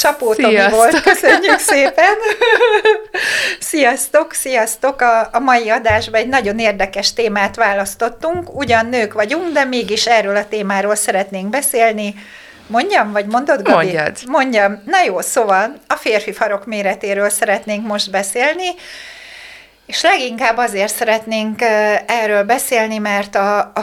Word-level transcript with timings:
Csapó 0.00 0.34
Tomi 0.34 0.68
volt, 0.70 1.00
köszönjük 1.00 1.58
szépen! 1.58 2.14
Sziasztok, 3.58 4.32
sziasztok! 4.32 5.00
A, 5.00 5.28
a 5.32 5.38
mai 5.38 5.70
adásban 5.70 6.20
egy 6.20 6.28
nagyon 6.28 6.58
érdekes 6.58 7.12
témát 7.12 7.56
választottunk. 7.56 8.56
Ugyan 8.56 8.86
nők 8.86 9.12
vagyunk, 9.12 9.52
de 9.52 9.64
mégis 9.64 10.06
erről 10.06 10.36
a 10.36 10.48
témáról 10.48 10.94
szeretnénk 10.94 11.48
beszélni. 11.48 12.14
Mondjam, 12.66 13.12
vagy 13.12 13.26
mondod, 13.26 13.62
Gabi? 13.62 13.84
Mondjad. 13.84 14.16
Mondjam. 14.26 14.82
Na 14.86 15.02
jó, 15.06 15.20
szóval 15.20 15.80
a 15.86 15.94
férfi 15.94 16.32
farok 16.32 16.66
méretéről 16.66 17.28
szeretnénk 17.28 17.86
most 17.86 18.10
beszélni. 18.10 18.68
És 19.86 20.02
leginkább 20.02 20.56
azért 20.56 20.94
szeretnénk 20.94 21.60
erről 22.06 22.42
beszélni, 22.42 22.98
mert 22.98 23.34
a, 23.34 23.58
a 23.58 23.82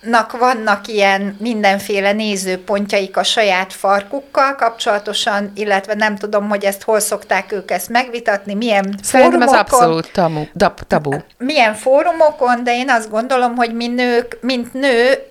férfiaknak 0.00 0.38
vannak 0.38 0.88
ilyen 0.88 1.36
mindenféle 1.40 2.12
nézőpontjaik 2.12 3.16
a 3.16 3.22
saját 3.22 3.72
farkukkal 3.72 4.54
kapcsolatosan, 4.54 5.52
illetve 5.54 5.94
nem 5.94 6.16
tudom, 6.16 6.48
hogy 6.48 6.64
ezt 6.64 6.82
hol 6.82 7.00
szokták 7.00 7.52
ők 7.52 7.70
ezt 7.70 7.88
megvitatni, 7.88 8.54
milyen 8.54 8.98
Szerintem 9.02 9.42
ez 9.42 9.48
fórumokon, 9.48 9.80
abszolút 9.80 10.12
tabu. 10.12 10.44
Tabu. 10.86 11.16
milyen 11.38 11.74
fórumokon, 11.74 12.64
de 12.64 12.74
én 12.74 12.90
azt 12.90 13.10
gondolom, 13.10 13.56
hogy 13.56 13.74
mi 13.74 13.86
nők, 13.86 14.38
mint 14.40 14.72
nő, 14.72 15.26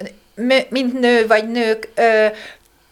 mint 0.70 1.00
nő 1.00 1.28
vagy 1.28 1.48
nők 1.48 1.90
ö, 1.96 2.26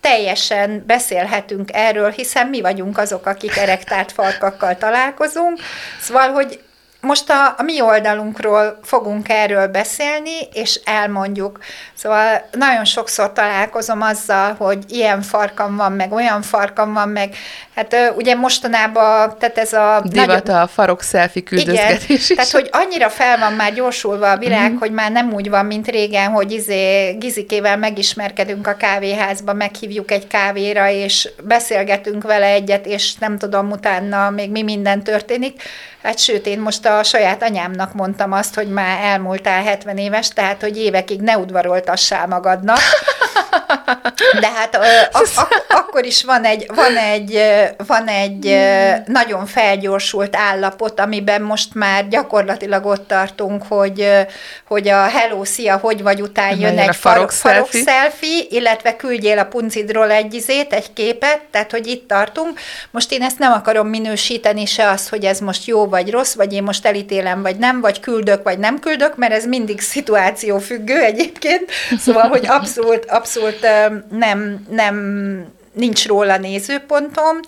teljesen 0.02 0.84
beszélhetünk 0.88 1.70
erről, 1.74 2.10
hiszen 2.10 2.48
mi 2.48 2.62
vagyunk 2.62 2.98
azok, 2.98 3.26
akik 3.26 3.58
erektált 3.58 4.12
farkakkal 4.12 4.78
találkozunk. 4.78 5.60
Szóval, 6.02 6.30
hogy 6.30 6.60
most 7.06 7.30
a, 7.30 7.56
a 7.58 7.64
mi 7.64 7.82
oldalunkról 7.82 8.80
fogunk 8.84 9.30
erről 9.30 9.68
beszélni, 9.68 10.48
és 10.54 10.80
elmondjuk. 10.84 11.60
Szóval 11.94 12.46
nagyon 12.52 12.86
sokszor 12.86 13.34
találkozom 13.34 14.02
azzal, 14.02 14.56
hogy 14.58 14.84
ilyen 14.88 15.22
farkam 15.22 15.76
van, 15.76 15.92
meg 15.92 16.12
olyan 16.12 16.42
farkam 16.42 16.94
van, 16.94 17.10
meg 17.10 17.36
hát 17.76 17.96
ugye 18.16 18.36
mostanában, 18.36 19.38
tehát 19.40 19.58
ez 19.58 19.74
a... 19.74 20.02
Divat 20.04 20.50
a 20.50 20.70
farok 20.74 21.04
selfie 21.04 21.44
küldözgetés 21.44 22.04
igen, 22.04 22.18
is. 22.18 22.28
tehát 22.28 22.52
hogy 22.52 22.70
annyira 22.72 23.10
fel 23.10 23.38
van 23.38 23.54
már 23.54 23.74
gyorsulva 23.74 24.32
a 24.32 24.38
világ, 24.38 24.72
mm. 24.72 24.78
hogy 24.78 24.92
már 24.92 25.12
nem 25.12 25.34
úgy 25.34 25.50
van, 25.50 25.66
mint 25.66 25.88
régen, 25.88 26.32
hogy 26.32 26.52
izé 26.52 27.12
Gizikével 27.14 27.78
megismerkedünk 27.78 28.68
a 28.68 28.76
kávéházba, 28.76 29.54
meghívjuk 29.54 30.12
egy 30.12 30.28
kávéra, 30.28 30.90
és 30.90 31.30
beszélgetünk 31.44 32.24
vele 32.24 32.46
egyet, 32.46 32.86
és 32.86 33.16
nem 33.16 33.38
tudom, 33.38 33.72
utána 33.72 34.30
még 34.30 34.52
mi 34.52 34.64
minden 34.64 35.04
történik. 35.04 35.62
Hát 36.06 36.20
sőt, 36.20 36.46
én 36.46 36.60
most 36.60 36.86
a 36.86 37.04
saját 37.04 37.44
anyámnak 37.44 37.94
mondtam 37.94 38.32
azt, 38.32 38.56
hogy 38.56 38.68
már 38.68 39.04
elmúltál 39.04 39.64
70 39.64 39.98
éves, 39.98 40.30
tehát, 40.30 40.62
hogy 40.62 40.78
évekig 40.78 41.22
ne 41.22 41.38
udvaroltassál 41.38 42.28
magadnak. 42.28 42.80
De 44.40 44.48
hát 44.56 44.76
ak- 44.76 45.38
ak- 45.38 45.66
akkor 45.68 46.06
is 46.06 46.24
van 46.24 46.44
egy, 46.44 46.66
van 46.76 46.98
egy, 46.98 47.42
van 47.88 48.08
egy 48.08 48.58
nagyon 49.06 49.46
felgyorsult 49.46 50.36
állapot, 50.36 51.00
amiben 51.00 51.42
most 51.42 51.74
már 51.74 52.08
gyakorlatilag 52.08 52.86
ott 52.86 53.08
tartunk, 53.08 53.64
hogy, 53.68 54.10
hogy 54.68 54.88
a 54.88 55.08
hello, 55.08 55.46
szia, 55.46 55.78
hogy 55.78 56.02
vagy 56.04 56.22
után 56.22 56.60
jön 56.60 56.78
egy 56.78 56.96
farok 56.96 57.32
farok, 57.32 57.70
selfie. 57.72 58.44
illetve 58.50 58.96
küldjél 58.96 59.40
a 59.40 59.46
puncidról 59.46 60.12
egy 60.12 60.34
izét, 60.34 60.74
egy 60.74 60.94
képet, 60.94 61.42
tehát 61.52 61.72
hogy 61.72 61.88
itt 61.88 62.08
tartunk. 62.08 62.60
Most 62.92 63.12
én 63.12 63.22
ezt 63.22 63.40
nem 63.40 63.52
akarom 63.52 63.88
minősíteni 63.88 64.66
se 64.66 64.90
azt, 64.90 65.10
hogy 65.10 65.26
ez 65.26 65.40
most 65.40 65.66
jó 65.66 65.86
vagy 65.88 66.12
rossz, 66.12 66.34
vagy 66.34 66.54
én 66.54 66.64
most 66.64 66.86
elítélem, 66.86 67.42
vagy 67.42 67.58
nem, 67.58 67.82
vagy 67.82 68.00
küldök, 68.00 68.44
vagy 68.44 68.60
nem 68.60 68.80
küldök, 68.80 69.16
mert 69.16 69.34
ez 69.34 69.46
mindig 69.46 69.82
szituáció 69.82 70.58
függő 70.60 71.02
egyébként. 71.02 71.72
Szóval, 72.00 72.28
hogy 72.28 72.46
abszolút, 72.48 73.06
abszolút 73.06 73.68
nem, 74.10 74.66
nem 74.70 74.96
nincs 75.74 76.08
róla 76.08 76.38
nézőpontom. 76.38 77.40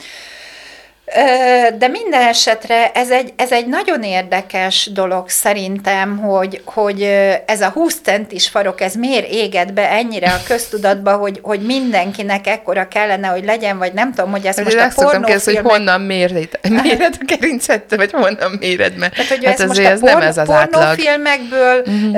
De 1.77 1.87
minden 1.87 2.21
esetre 2.21 2.91
ez 2.91 3.09
egy, 3.09 3.33
ez 3.35 3.51
egy 3.51 3.67
nagyon 3.67 4.03
érdekes 4.03 4.89
dolog 4.93 5.29
szerintem, 5.29 6.17
hogy, 6.17 6.61
hogy 6.65 7.01
ez 7.45 7.61
a 7.61 7.69
20 7.69 7.99
centis 8.03 8.47
farok, 8.47 8.81
ez 8.81 8.93
miért 8.95 9.29
éget 9.29 9.73
be 9.73 9.89
ennyire 9.89 10.29
a 10.29 10.41
köztudatba, 10.47 11.15
hogy, 11.15 11.39
hogy 11.41 11.59
mindenkinek 11.59 12.47
ekkora 12.47 12.87
kellene, 12.87 13.27
hogy 13.27 13.45
legyen, 13.45 13.77
vagy 13.77 13.93
nem 13.93 14.13
tudom, 14.13 14.31
hogy 14.31 14.45
ez 14.45 14.57
Most 14.57 14.77
a 14.77 14.89
szoktam 14.89 15.23
kérdezni, 15.23 15.53
hogy 15.53 15.63
pornófilmek... 15.63 15.87
honnan 15.87 16.01
méred, 16.01 16.59
méred 16.83 17.15
a 17.19 17.23
gerincet, 17.25 17.95
vagy 17.95 18.11
honnan 18.11 18.51
méred, 18.59 18.97
mert 18.97 19.13
Tehát, 19.13 19.29
hogy 19.29 19.45
hát 19.45 19.59
ez 19.59 19.67
most 19.67 19.79
a 19.79 19.83
ez 19.83 19.99
nem 19.99 20.13
porn- 20.13 20.27
ez 20.27 20.37
az 20.37 20.47
pornófilmekből 20.47 21.79
uh-huh. 21.79 22.17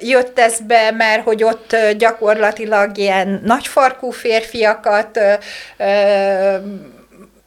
jött 0.00 0.38
ez 0.38 0.58
be, 0.66 0.90
mert 0.90 1.22
hogy 1.22 1.42
ott 1.42 1.76
gyakorlatilag 1.98 2.98
ilyen 2.98 3.40
nagyfarkú 3.44 4.10
férfiakat 4.10 5.20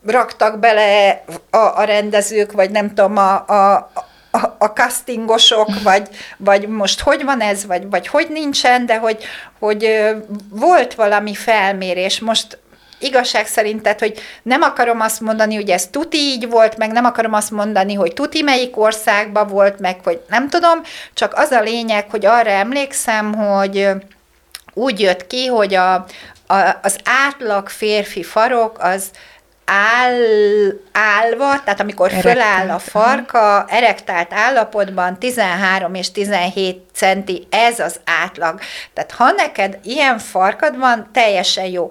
raktak 0.06 0.60
bele 0.60 1.24
a, 1.50 1.58
a 1.58 1.84
rendezők, 1.84 2.52
vagy 2.52 2.72
nem 2.72 2.88
tudom, 2.88 3.18
a, 3.18 3.34
a, 3.48 3.92
a, 4.58 4.66
castingosok, 4.66 5.70
vagy, 5.84 6.08
vagy 6.38 6.68
most 6.68 7.00
hogy 7.00 7.24
van 7.24 7.42
ez, 7.42 7.66
vagy, 7.66 7.90
vagy 7.90 8.08
hogy 8.08 8.28
nincsen, 8.30 8.86
de 8.86 8.98
hogy, 8.98 9.24
hogy 9.60 10.10
volt 10.50 10.94
valami 10.94 11.34
felmérés. 11.34 12.20
Most 12.20 12.58
igazság 13.00 13.48
szerint, 13.48 13.82
tehát, 13.82 14.00
hogy 14.00 14.20
nem 14.44 14.62
akarom 14.62 15.02
azt 15.02 15.22
mondani, 15.22 15.56
hogy 15.56 15.70
ez 15.70 15.88
tuti 15.88 16.18
így 16.18 16.50
volt, 16.50 16.78
meg 16.78 16.92
nem 16.92 17.06
akarom 17.06 17.34
azt 17.34 17.52
mondani, 17.52 17.94
hogy 17.94 18.14
tuti 18.14 18.42
melyik 18.42 18.78
országban 18.78 19.48
volt, 19.48 19.80
meg 19.80 20.00
hogy 20.04 20.22
nem 20.30 20.50
tudom, 20.50 20.82
csak 21.14 21.34
az 21.36 21.52
a 21.52 21.62
lényeg, 21.62 22.10
hogy 22.10 22.26
arra 22.26 22.50
emlékszem, 22.50 23.34
hogy 23.34 23.90
úgy 24.74 25.00
jött 25.00 25.28
ki, 25.28 25.46
hogy 25.46 25.74
a, 25.74 25.94
a, 26.48 26.78
az 26.82 26.98
átlag 27.04 27.70
férfi 27.70 28.24
farok 28.24 28.78
az 28.80 29.06
áll, 29.72 30.72
állva, 30.92 31.60
tehát 31.64 31.80
amikor 31.80 32.12
Erektált, 32.12 32.36
föláll 32.36 32.70
a 32.70 32.80
farka, 32.80 33.66
erektált 33.68 34.34
állapotban 34.34 35.20
13 35.20 35.94
és 35.94 36.12
17 36.12 36.82
centi, 36.94 37.48
ez 37.50 37.80
az 37.80 38.00
átlag. 38.24 38.60
Tehát 38.94 39.12
ha 39.12 39.32
neked 39.32 39.80
ilyen 39.84 40.18
farkad 40.18 40.78
van, 40.78 41.10
teljesen 41.14 41.66
jó. 41.66 41.88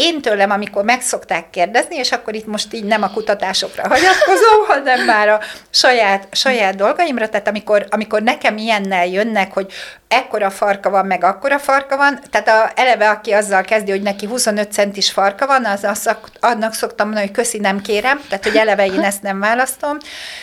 Én 0.00 0.20
tőlem, 0.20 0.50
amikor 0.50 0.84
meg 0.84 1.00
szokták 1.00 1.50
kérdezni, 1.50 1.96
és 1.96 2.12
akkor 2.12 2.34
itt 2.34 2.46
most 2.46 2.74
így 2.74 2.84
nem 2.84 3.02
a 3.02 3.10
kutatásokra 3.10 3.88
hagyatkozom, 3.88 4.66
hanem 4.68 5.04
már 5.04 5.28
a 5.28 5.40
saját, 5.70 6.26
saját 6.32 6.74
dolgaimra, 6.74 7.28
tehát 7.28 7.48
amikor, 7.48 7.86
amikor 7.90 8.22
nekem 8.22 8.56
ilyennel 8.56 9.06
jönnek, 9.06 9.52
hogy 9.52 9.72
ekkora 10.08 10.50
farka 10.50 10.90
van, 10.90 11.06
meg 11.06 11.24
akkora 11.24 11.58
farka 11.58 11.96
van, 11.96 12.20
tehát 12.30 12.48
a, 12.48 12.80
eleve 12.80 13.08
aki 13.08 13.32
azzal 13.32 13.62
kezdi, 13.62 13.90
hogy 13.90 14.02
neki 14.02 14.26
25 14.26 14.72
centis 14.72 15.10
farka 15.10 15.46
van, 15.46 15.64
az, 15.64 15.84
az 15.84 16.10
annak 16.40 16.74
szoktam 16.74 17.06
mondani, 17.06 17.26
hogy 17.26 17.36
köszi, 17.36 17.58
nem 17.58 17.80
kérem, 17.80 18.20
tehát 18.28 18.44
hogy 18.44 18.56
eleve 18.56 18.86
én 18.86 19.02
ezt 19.02 19.22
nem 19.22 19.40
választom, 19.40 19.96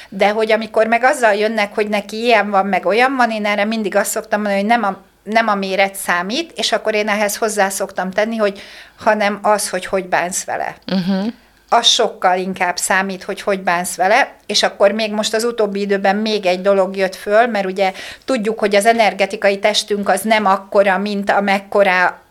de 0.10 0.30
hogy 0.30 0.52
amikor 0.52 0.88
meg 0.88 1.04
azzal 1.04 1.34
jönnek, 1.34 1.76
hogy 1.76 1.88
neki 1.88 2.24
ilyen 2.24 2.50
van, 2.50 2.66
meg 2.66 2.86
olyan 2.86 3.16
van, 3.16 3.32
én 3.32 3.46
erre 3.46 3.66
mindig 3.66 3.96
azt 3.96 4.10
szoktam 4.10 4.42
mondani, 4.42 4.62
hogy 4.62 4.70
nem 4.70 4.84
a 4.84 5.05
nem 5.26 5.48
a 5.48 5.56
méret 5.56 5.96
számít, 5.96 6.52
és 6.56 6.72
akkor 6.72 6.94
én 6.94 7.08
ehhez 7.08 7.36
hozzá 7.38 7.70
szoktam 7.70 8.12
tenni, 8.12 8.36
hogy 8.36 8.62
hanem 8.98 9.40
az, 9.42 9.70
hogy 9.70 9.86
hogy 9.86 10.06
bánsz 10.06 10.44
vele. 10.44 10.76
Uh-huh. 10.92 11.34
Az 11.70 11.88
sokkal 11.88 12.38
inkább 12.38 12.78
számít, 12.78 13.24
hogy 13.24 13.42
hogy 13.42 13.62
bánsz 13.62 13.96
vele, 13.96 14.36
és 14.46 14.64
akkor 14.64 14.92
még 14.92 15.12
most 15.12 15.34
az 15.34 15.44
utóbbi 15.44 15.80
időben 15.80 16.16
még 16.16 16.46
egy 16.46 16.62
dolog 16.62 16.96
jött 16.96 17.16
föl, 17.16 17.48
mert 17.48 17.66
ugye 17.66 17.94
tudjuk, 18.26 18.60
hogy 18.60 18.76
az 18.76 18.86
energetikai 18.86 19.60
testünk 19.60 20.10
az 20.10 20.22
nem 20.22 20.46
akkora, 20.46 20.98
mint 20.98 21.30
amekkora 21.30 22.25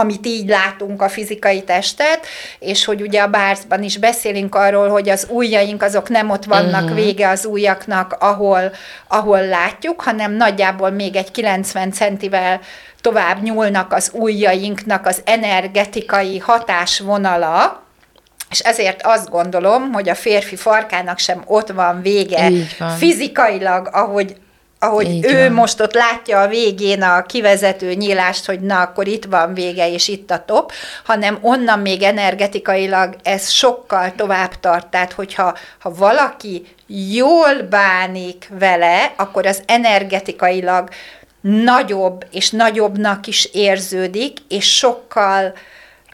amit 0.00 0.26
így 0.26 0.48
látunk 0.48 1.02
a 1.02 1.08
fizikai 1.08 1.62
testet, 1.62 2.26
és 2.58 2.84
hogy 2.84 3.00
ugye 3.00 3.22
a 3.22 3.26
bárcban 3.26 3.82
is 3.82 3.98
beszélünk 3.98 4.54
arról, 4.54 4.88
hogy 4.88 5.08
az 5.08 5.26
ujjaink 5.30 5.82
azok 5.82 6.08
nem 6.08 6.30
ott 6.30 6.44
vannak 6.44 6.82
uh-huh. 6.82 6.96
vége 6.96 7.28
az 7.28 7.44
ujjaknak, 7.44 8.16
ahol, 8.18 8.72
ahol 9.08 9.46
látjuk, 9.46 10.00
hanem 10.00 10.32
nagyjából 10.32 10.90
még 10.90 11.16
egy 11.16 11.30
90 11.30 11.92
centivel 11.92 12.60
tovább 13.00 13.42
nyúlnak 13.42 13.92
az 13.92 14.10
ujjainknak 14.14 15.06
az 15.06 15.22
energetikai 15.24 16.38
hatásvonala, 16.38 17.82
és 18.50 18.58
ezért 18.58 19.00
azt 19.02 19.30
gondolom, 19.30 19.92
hogy 19.92 20.08
a 20.08 20.14
férfi 20.14 20.56
farkának 20.56 21.18
sem 21.18 21.42
ott 21.46 21.68
van 21.68 22.02
vége 22.02 22.50
van. 22.78 22.88
fizikailag, 22.88 23.88
ahogy 23.92 24.36
ahogy 24.82 25.08
Így 25.08 25.24
ő 25.24 25.42
van. 25.42 25.52
most 25.52 25.80
ott 25.80 25.94
látja 25.94 26.40
a 26.40 26.48
végén 26.48 27.02
a 27.02 27.22
kivezető 27.22 27.92
nyílást, 27.92 28.46
hogy 28.46 28.60
na, 28.60 28.80
akkor 28.80 29.06
itt 29.06 29.24
van 29.24 29.54
vége, 29.54 29.92
és 29.92 30.08
itt 30.08 30.30
a 30.30 30.44
top, 30.44 30.72
hanem 31.04 31.38
onnan 31.40 31.78
még 31.78 32.02
energetikailag 32.02 33.16
ez 33.22 33.48
sokkal 33.48 34.12
tovább 34.16 34.60
tart. 34.60 34.86
Tehát, 34.86 35.12
hogyha 35.12 35.56
ha 35.78 35.94
valaki 35.94 36.66
jól 37.12 37.62
bánik 37.62 38.48
vele, 38.58 39.12
akkor 39.16 39.46
az 39.46 39.62
energetikailag 39.66 40.88
nagyobb 41.40 42.26
és 42.30 42.50
nagyobbnak 42.50 43.26
is 43.26 43.48
érződik, 43.52 44.38
és 44.48 44.76
sokkal 44.76 45.52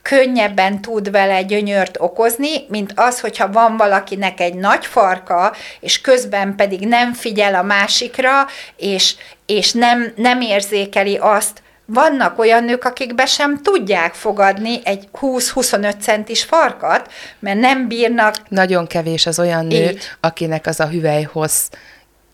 könnyebben 0.08 0.80
tud 0.80 1.10
vele 1.10 1.42
gyönyört 1.42 1.96
okozni, 2.00 2.50
mint 2.68 2.92
az, 2.94 3.20
hogyha 3.20 3.52
van 3.52 3.76
valakinek 3.76 4.40
egy 4.40 4.54
nagy 4.54 4.86
farka, 4.86 5.54
és 5.80 6.00
közben 6.00 6.56
pedig 6.56 6.86
nem 6.86 7.12
figyel 7.12 7.54
a 7.54 7.62
másikra, 7.62 8.46
és, 8.76 9.14
és 9.46 9.72
nem, 9.72 10.12
nem 10.16 10.40
érzékeli 10.40 11.16
azt, 11.20 11.62
vannak 11.84 12.38
olyan 12.38 12.64
nők, 12.64 12.84
akik 12.84 13.14
be 13.14 13.26
sem 13.26 13.62
tudják 13.62 14.14
fogadni 14.14 14.80
egy 14.84 15.08
20-25 15.20 16.00
centis 16.00 16.42
farkat, 16.42 17.12
mert 17.38 17.58
nem 17.58 17.88
bírnak 17.88 18.34
Nagyon 18.48 18.86
kevés 18.86 19.26
az 19.26 19.38
olyan 19.38 19.66
nő, 19.66 19.88
Így. 19.88 19.98
akinek 20.20 20.66
az 20.66 20.80
a 20.80 20.88
hüvelyhossz 20.88 21.68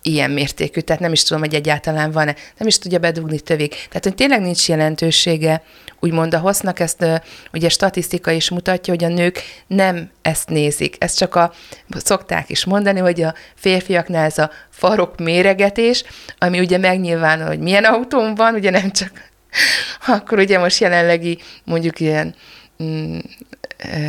ilyen 0.03 0.31
mértékű, 0.31 0.81
tehát 0.81 1.03
nem 1.03 1.13
is 1.13 1.23
tudom, 1.23 1.43
hogy 1.43 1.55
egyáltalán 1.55 2.11
van-e, 2.11 2.35
nem 2.59 2.69
is 2.69 2.79
tudja 2.79 2.99
bedugni 2.99 3.41
tövig. 3.41 3.69
Tehát, 3.71 4.05
hogy 4.05 4.15
tényleg 4.15 4.41
nincs 4.41 4.69
jelentősége, 4.69 5.63
úgymond 6.01 6.35
a 6.35 6.39
hossznak 6.39 6.81
ezt 6.81 7.07
ugye 7.53 7.69
statisztika 7.69 8.31
is 8.31 8.51
mutatja, 8.51 8.95
hogy 8.95 9.05
a 9.05 9.09
nők 9.09 9.43
nem 9.67 10.11
ezt 10.23 10.49
nézik. 10.49 10.97
Ezt 10.99 11.17
csak 11.17 11.35
a, 11.35 11.53
szokták 11.91 12.51
is 12.51 12.65
mondani, 12.65 12.99
hogy 12.99 13.23
a 13.23 13.35
férfiaknál 13.55 14.25
ez 14.25 14.39
a 14.39 14.51
farok 14.71 15.19
méregetés, 15.19 16.05
ami 16.39 16.61
ugye 16.61 16.79
megnyilvánul, 16.79 17.47
hogy 17.47 17.61
milyen 17.61 17.85
autón 17.85 18.35
van, 18.35 18.55
ugye 18.55 18.71
nem 18.71 18.91
csak 18.91 19.31
akkor 20.07 20.39
ugye 20.39 20.59
most 20.59 20.81
jelenlegi 20.81 21.39
mondjuk 21.65 22.01
ilyen, 22.01 22.35
mm, 22.83 23.19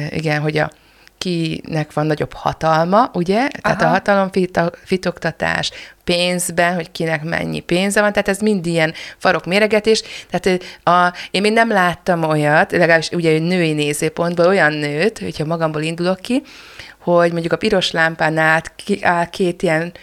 igen, 0.09 0.41
hogy 0.41 0.57
a 0.57 0.71
kinek 1.23 1.93
van 1.93 2.05
nagyobb 2.05 2.33
hatalma, 2.33 3.09
ugye? 3.13 3.47
Tehát 3.47 3.81
Aha. 3.81 3.89
a 3.89 3.93
hatalom 3.93 4.29
fitoktatás 4.83 5.71
pénzben, 6.03 6.73
hogy 6.73 6.91
kinek 6.91 7.23
mennyi 7.23 7.59
pénze 7.59 8.01
van, 8.01 8.11
tehát 8.11 8.27
ez 8.27 8.39
mind 8.39 8.65
ilyen 8.65 8.93
farok 9.17 9.45
méregetés. 9.45 10.03
Tehát 10.29 10.63
a, 10.83 11.17
én 11.31 11.41
még 11.41 11.53
nem 11.53 11.69
láttam 11.69 12.23
olyat, 12.23 12.71
legalábbis 12.71 13.09
ugye 13.09 13.39
női 13.39 13.71
nézőpontból 13.73 14.47
olyan 14.47 14.73
nőt, 14.73 15.19
hogyha 15.19 15.45
magamból 15.45 15.81
indulok 15.81 16.19
ki, 16.19 16.41
hogy 17.03 17.31
mondjuk 17.31 17.53
a 17.53 17.57
piros 17.57 17.91
lámpán 17.91 18.37
át 18.37 18.75
ki, 18.75 19.03
áll 19.03 19.29
két 19.29 19.61
ilyen 19.61 19.93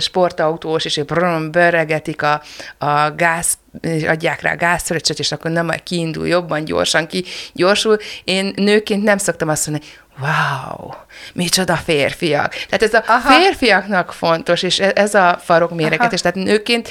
sportautós, 0.00 0.84
és 0.84 1.02
brum, 1.06 1.50
börregetik 1.50 2.22
a, 2.22 2.42
a 2.78 3.10
gáz, 3.10 3.58
és 3.80 4.02
adják 4.02 4.40
rá 4.40 4.54
gázfröccsöt, 4.54 5.18
és 5.18 5.32
akkor 5.32 5.50
nem 5.50 5.66
majd 5.66 5.82
kiindul 5.82 6.28
jobban, 6.28 6.64
gyorsan 6.64 7.06
ki, 7.06 7.24
gyorsul. 7.52 7.96
Én 8.24 8.52
nőként 8.56 9.02
nem 9.02 9.18
szoktam 9.18 9.48
azt 9.48 9.66
mondani, 9.66 9.90
wow, 10.20 10.90
micsoda 11.32 11.76
férfiak. 11.76 12.54
Tehát 12.54 12.82
ez 12.82 12.94
a 12.94 13.04
Aha. 13.06 13.32
Férfiaknak 13.32 14.12
fontos, 14.12 14.62
és 14.62 14.78
e- 14.78 14.92
ez 14.94 15.14
a 15.14 15.38
farok 15.42 15.74
méregetés. 15.74 16.20
Tehát 16.20 16.36
nőként 16.36 16.88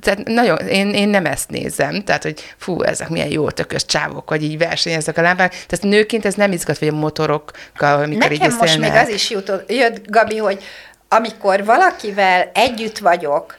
tehát 0.00 0.24
nagyon, 0.24 0.58
én, 0.58 0.94
én 0.94 1.08
nem 1.08 1.26
ezt 1.26 1.50
nézem, 1.50 2.04
tehát, 2.04 2.22
hogy 2.22 2.54
fú, 2.56 2.82
ezek 2.82 3.08
milyen 3.08 3.30
jó 3.30 3.50
tökös 3.50 3.84
csávok, 3.84 4.28
hogy 4.28 4.42
így 4.42 4.58
versenyeznek 4.58 5.18
a 5.18 5.22
lámpán. 5.22 5.48
Tehát 5.48 5.80
nőként 5.80 6.24
ez 6.24 6.34
nem 6.34 6.52
izgat, 6.52 6.78
vagy 6.78 6.88
a 6.88 6.92
motorokkal, 6.92 8.02
amikor 8.02 8.32
így 8.32 8.38
Nekem 8.38 8.56
most 8.56 8.78
még 8.78 8.88
összejönnek. 8.88 9.02
az 9.02 9.14
is 9.14 9.30
jutott, 9.30 9.72
jött, 9.72 10.10
Gabi, 10.10 10.36
hogy 10.36 10.62
amikor 11.08 11.64
valakivel 11.64 12.50
együtt 12.54 12.98
vagyok, 12.98 13.56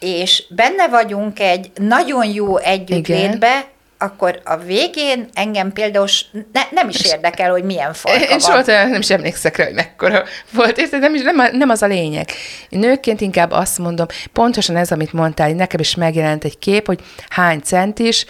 és 0.00 0.44
benne 0.48 0.88
vagyunk 0.88 1.40
egy 1.40 1.70
nagyon 1.74 2.24
jó 2.24 2.56
együttlétbe, 2.56 3.64
akkor 3.98 4.40
a 4.44 4.56
végén 4.56 5.28
engem 5.34 5.72
például 5.72 6.06
ne, 6.52 6.62
nem 6.70 6.88
is 6.88 7.04
érdekel, 7.04 7.50
hogy 7.50 7.64
milyen 7.64 7.92
farka 7.92 8.20
Én 8.20 8.28
van. 8.28 8.38
soha 8.38 8.62
nem 8.62 9.00
is 9.00 9.10
emlékszek 9.10 9.56
rá, 9.56 9.64
hogy 9.64 9.74
mekkora 9.74 10.24
volt. 10.50 10.78
Érted? 10.78 11.00
Nem, 11.00 11.14
is, 11.14 11.22
nem, 11.22 11.56
nem 11.56 11.68
az 11.68 11.82
a 11.82 11.86
lényeg. 11.86 12.30
Én 12.68 12.78
nőként 12.78 13.20
inkább 13.20 13.50
azt 13.50 13.78
mondom, 13.78 14.06
pontosan 14.32 14.76
ez, 14.76 14.90
amit 14.90 15.12
mondtál, 15.12 15.50
nekem 15.50 15.80
is 15.80 15.94
megjelent 15.94 16.44
egy 16.44 16.58
kép, 16.58 16.86
hogy 16.86 17.00
hány 17.28 17.60
centis, 17.60 18.26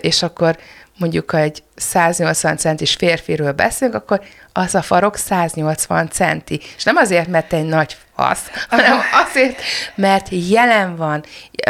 és 0.00 0.22
akkor 0.22 0.58
mondjuk, 0.98 1.32
egy 1.32 1.62
180 1.76 2.56
centis 2.56 2.94
férfiről 2.94 3.52
beszélünk, 3.52 3.96
akkor 3.96 4.20
az 4.52 4.74
a 4.74 4.82
farok 4.82 5.16
180 5.16 6.08
centi. 6.10 6.60
És 6.76 6.84
nem 6.84 6.96
azért, 6.96 7.28
mert 7.28 7.52
egy 7.52 7.64
nagy 7.64 7.96
fasz, 8.16 8.50
hanem 8.68 8.98
azért, 9.26 9.60
mert 9.94 10.28
jelen 10.30 10.96
van. 10.96 11.24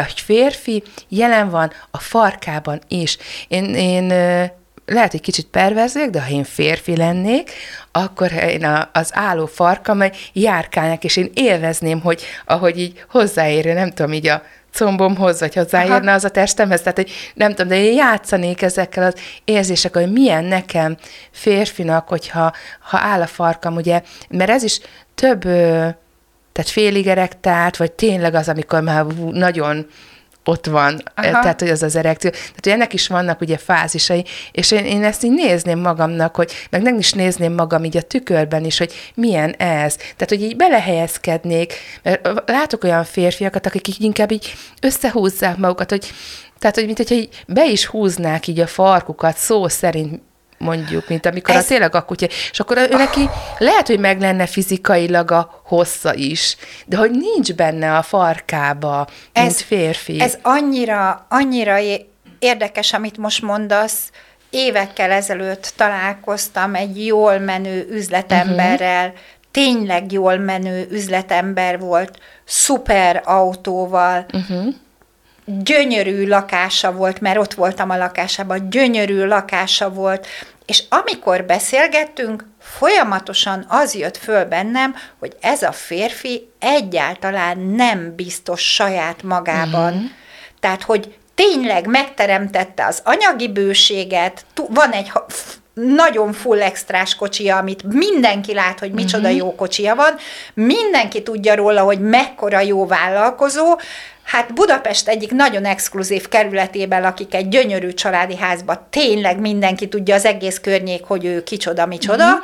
Egy 0.07 0.19
férfi 0.19 0.83
jelen 1.07 1.49
van 1.49 1.71
a 1.91 1.99
farkában 1.99 2.81
is. 2.87 3.17
Én, 3.47 3.75
én 3.75 4.07
lehet, 4.85 5.11
hogy 5.11 5.21
kicsit 5.21 5.45
perverzők, 5.45 6.09
de 6.09 6.21
ha 6.21 6.29
én 6.29 6.43
férfi 6.43 6.95
lennék, 6.95 7.51
akkor 7.91 8.31
én 8.31 8.63
a, 8.63 8.89
az 8.93 9.09
álló 9.13 9.45
farkammal 9.45 10.11
járkálnak, 10.33 11.03
és 11.03 11.17
én 11.17 11.31
élvezném, 11.33 12.01
hogy 12.01 12.23
ahogy 12.45 12.79
így 12.79 13.05
hozzáérő, 13.09 13.73
nem 13.73 13.91
tudom, 13.91 14.13
így 14.13 14.27
a 14.27 14.43
combomhoz, 14.73 15.39
vagy 15.39 15.53
hozzáérne 15.53 16.13
az 16.13 16.23
a 16.23 16.29
testemhez, 16.29 16.81
tehát 16.81 16.97
hogy 16.97 17.11
nem 17.33 17.49
tudom, 17.49 17.67
de 17.67 17.77
én 17.77 17.93
játszanék 17.93 18.61
ezekkel 18.61 19.03
az 19.03 19.15
érzésekkel, 19.45 20.01
hogy 20.01 20.11
milyen 20.11 20.43
nekem 20.43 20.97
férfinak, 21.31 22.07
hogyha 22.07 22.53
ha 22.79 22.97
áll 22.97 23.21
a 23.21 23.27
farkam, 23.27 23.75
ugye, 23.75 24.01
mert 24.29 24.49
ez 24.49 24.63
is 24.63 24.79
több, 25.15 25.47
tehát 26.59 26.73
félig 26.73 27.07
erektált, 27.07 27.77
vagy 27.77 27.91
tényleg 27.91 28.33
az, 28.33 28.49
amikor 28.49 28.81
már 28.81 29.05
nagyon 29.31 29.87
ott 30.45 30.65
van, 30.65 31.01
Aha. 31.15 31.27
Aha. 31.29 31.41
tehát 31.41 31.59
hogy 31.59 31.69
az 31.69 31.83
az 31.83 31.95
erekció. 31.95 32.29
Tehát, 32.29 32.59
hogy 32.63 32.71
ennek 32.71 32.93
is 32.93 33.07
vannak 33.07 33.41
ugye 33.41 33.57
fázisai, 33.57 34.25
és 34.51 34.71
én, 34.71 34.85
én 34.85 35.03
ezt 35.03 35.23
így 35.23 35.31
nézném 35.31 35.79
magamnak, 35.79 36.35
hogy 36.35 36.51
meg 36.69 36.81
nem 36.81 36.97
is 36.97 37.11
nézném 37.11 37.53
magam 37.53 37.83
így 37.83 37.97
a 37.97 38.01
tükörben 38.01 38.65
is, 38.65 38.77
hogy 38.77 38.93
milyen 39.15 39.51
ez. 39.51 39.95
Tehát, 39.95 40.29
hogy 40.29 40.41
így 40.41 40.55
belehelyezkednék, 40.55 41.73
mert 42.03 42.41
látok 42.45 42.83
olyan 42.83 43.03
férfiakat, 43.03 43.65
akik 43.65 43.87
így 43.87 44.01
inkább 44.01 44.31
így 44.31 44.53
összehúzzák 44.81 45.57
magukat, 45.57 45.89
hogy 45.89 46.11
tehát, 46.59 46.75
hogy 46.75 46.85
mint 46.85 46.97
hogyha 46.97 47.15
így 47.15 47.43
be 47.47 47.69
is 47.69 47.85
húznák 47.85 48.47
így 48.47 48.59
a 48.59 48.67
farkukat 48.67 49.37
szó 49.37 49.67
szerint 49.67 50.21
mondjuk, 50.59 51.07
mint 51.07 51.25
amikor 51.25 51.55
Ez- 51.55 51.63
a 51.63 51.67
tényleg 51.67 51.95
a 51.95 52.01
kutya, 52.01 52.25
és 52.51 52.59
akkor 52.59 52.77
ő 52.77 52.87
neki 52.87 53.29
lehet, 53.57 53.87
hogy 53.87 53.99
meg 53.99 54.19
lenne 54.19 54.45
fizikailag 54.45 55.31
a 55.31 55.61
hossza 55.63 56.13
is, 56.13 56.55
de 56.85 56.97
hogy 56.97 57.11
nincs 57.11 57.53
benne 57.53 57.97
a 57.97 58.01
farkába, 58.01 59.07
mint 59.33 59.47
Ez- 59.47 59.61
férfi. 59.61 60.21
Ez 60.21 60.37
annyira, 60.41 61.25
annyira 61.29 61.77
érdekes, 62.39 62.93
amit 62.93 63.17
most 63.17 63.41
mondasz. 63.41 64.11
Évekkel 64.49 65.11
ezelőtt 65.11 65.73
találkoztam 65.75 66.75
egy 66.75 67.05
jól 67.05 67.37
menő 67.39 67.87
üzletemberrel, 67.91 69.05
uh-huh. 69.07 69.19
tényleg 69.51 70.11
jól 70.11 70.37
menő 70.37 70.87
üzletember 70.91 71.79
volt, 71.79 72.19
szuper 72.45 73.21
autóval, 73.25 74.25
uh-huh. 74.33 74.73
Gyönyörű 75.63 76.27
lakása 76.27 76.91
volt, 76.91 77.21
mert 77.21 77.37
ott 77.37 77.53
voltam 77.53 77.89
a 77.89 77.97
lakásában, 77.97 78.69
gyönyörű 78.69 79.25
lakása 79.25 79.89
volt, 79.89 80.27
és 80.65 80.83
amikor 80.89 81.43
beszélgettünk, 81.43 82.45
folyamatosan 82.61 83.65
az 83.67 83.95
jött 83.95 84.17
föl 84.17 84.45
bennem, 84.45 84.95
hogy 85.19 85.35
ez 85.41 85.61
a 85.61 85.71
férfi 85.71 86.49
egyáltalán 86.59 87.57
nem 87.59 88.13
biztos 88.15 88.73
saját 88.73 89.23
magában. 89.23 89.93
Mm. 89.93 90.05
Tehát, 90.59 90.83
hogy 90.83 91.15
tényleg 91.35 91.87
megteremtette 91.87 92.85
az 92.85 93.01
anyagi 93.03 93.47
bőséget, 93.47 94.45
van 94.67 94.91
egy 94.91 95.11
nagyon 95.73 96.33
full 96.33 96.61
extrás 96.61 97.15
kocsia, 97.15 97.57
amit 97.57 97.83
mindenki 97.83 98.53
lát, 98.53 98.79
hogy 98.79 98.91
micsoda 98.91 99.27
Mhm. 99.27 99.37
jó 99.37 99.55
kocsia 99.55 99.95
van, 99.95 100.15
mindenki 100.53 101.23
tudja 101.23 101.55
róla, 101.55 101.81
hogy 101.81 101.99
mekkora 101.99 102.59
jó 102.59 102.85
vállalkozó, 102.85 103.77
Hát 104.29 104.53
Budapest 104.53 105.07
egyik 105.07 105.31
nagyon 105.31 105.65
exkluzív 105.65 106.27
kerületében 106.27 107.01
lakik 107.01 107.33
egy 107.33 107.49
gyönyörű 107.49 107.93
családi 107.93 108.37
házba, 108.37 108.87
tényleg 108.89 109.39
mindenki 109.39 109.87
tudja 109.87 110.15
az 110.15 110.25
egész 110.25 110.59
környék, 110.59 111.03
hogy 111.03 111.25
ő 111.25 111.43
kicsoda, 111.43 111.85
micsoda, 111.85 112.27
Mhm. 112.29 112.43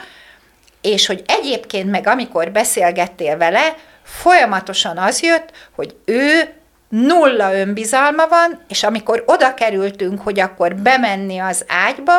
és 0.81 1.05
hogy 1.05 1.23
egyébként 1.27 1.89
meg 1.91 2.07
amikor 2.07 2.51
beszélgettél 2.51 3.37
vele, 3.37 3.75
folyamatosan 4.03 4.97
az 4.97 5.21
jött, 5.21 5.49
hogy 5.75 5.95
ő 6.05 6.53
nulla 6.89 7.53
önbizalma 7.55 8.27
van, 8.27 8.59
és 8.67 8.83
amikor 8.83 9.23
oda 9.25 9.53
kerültünk, 9.53 10.21
hogy 10.21 10.39
akkor 10.39 10.75
bemenni 10.75 11.37
az 11.37 11.65
ágyba, 11.87 12.13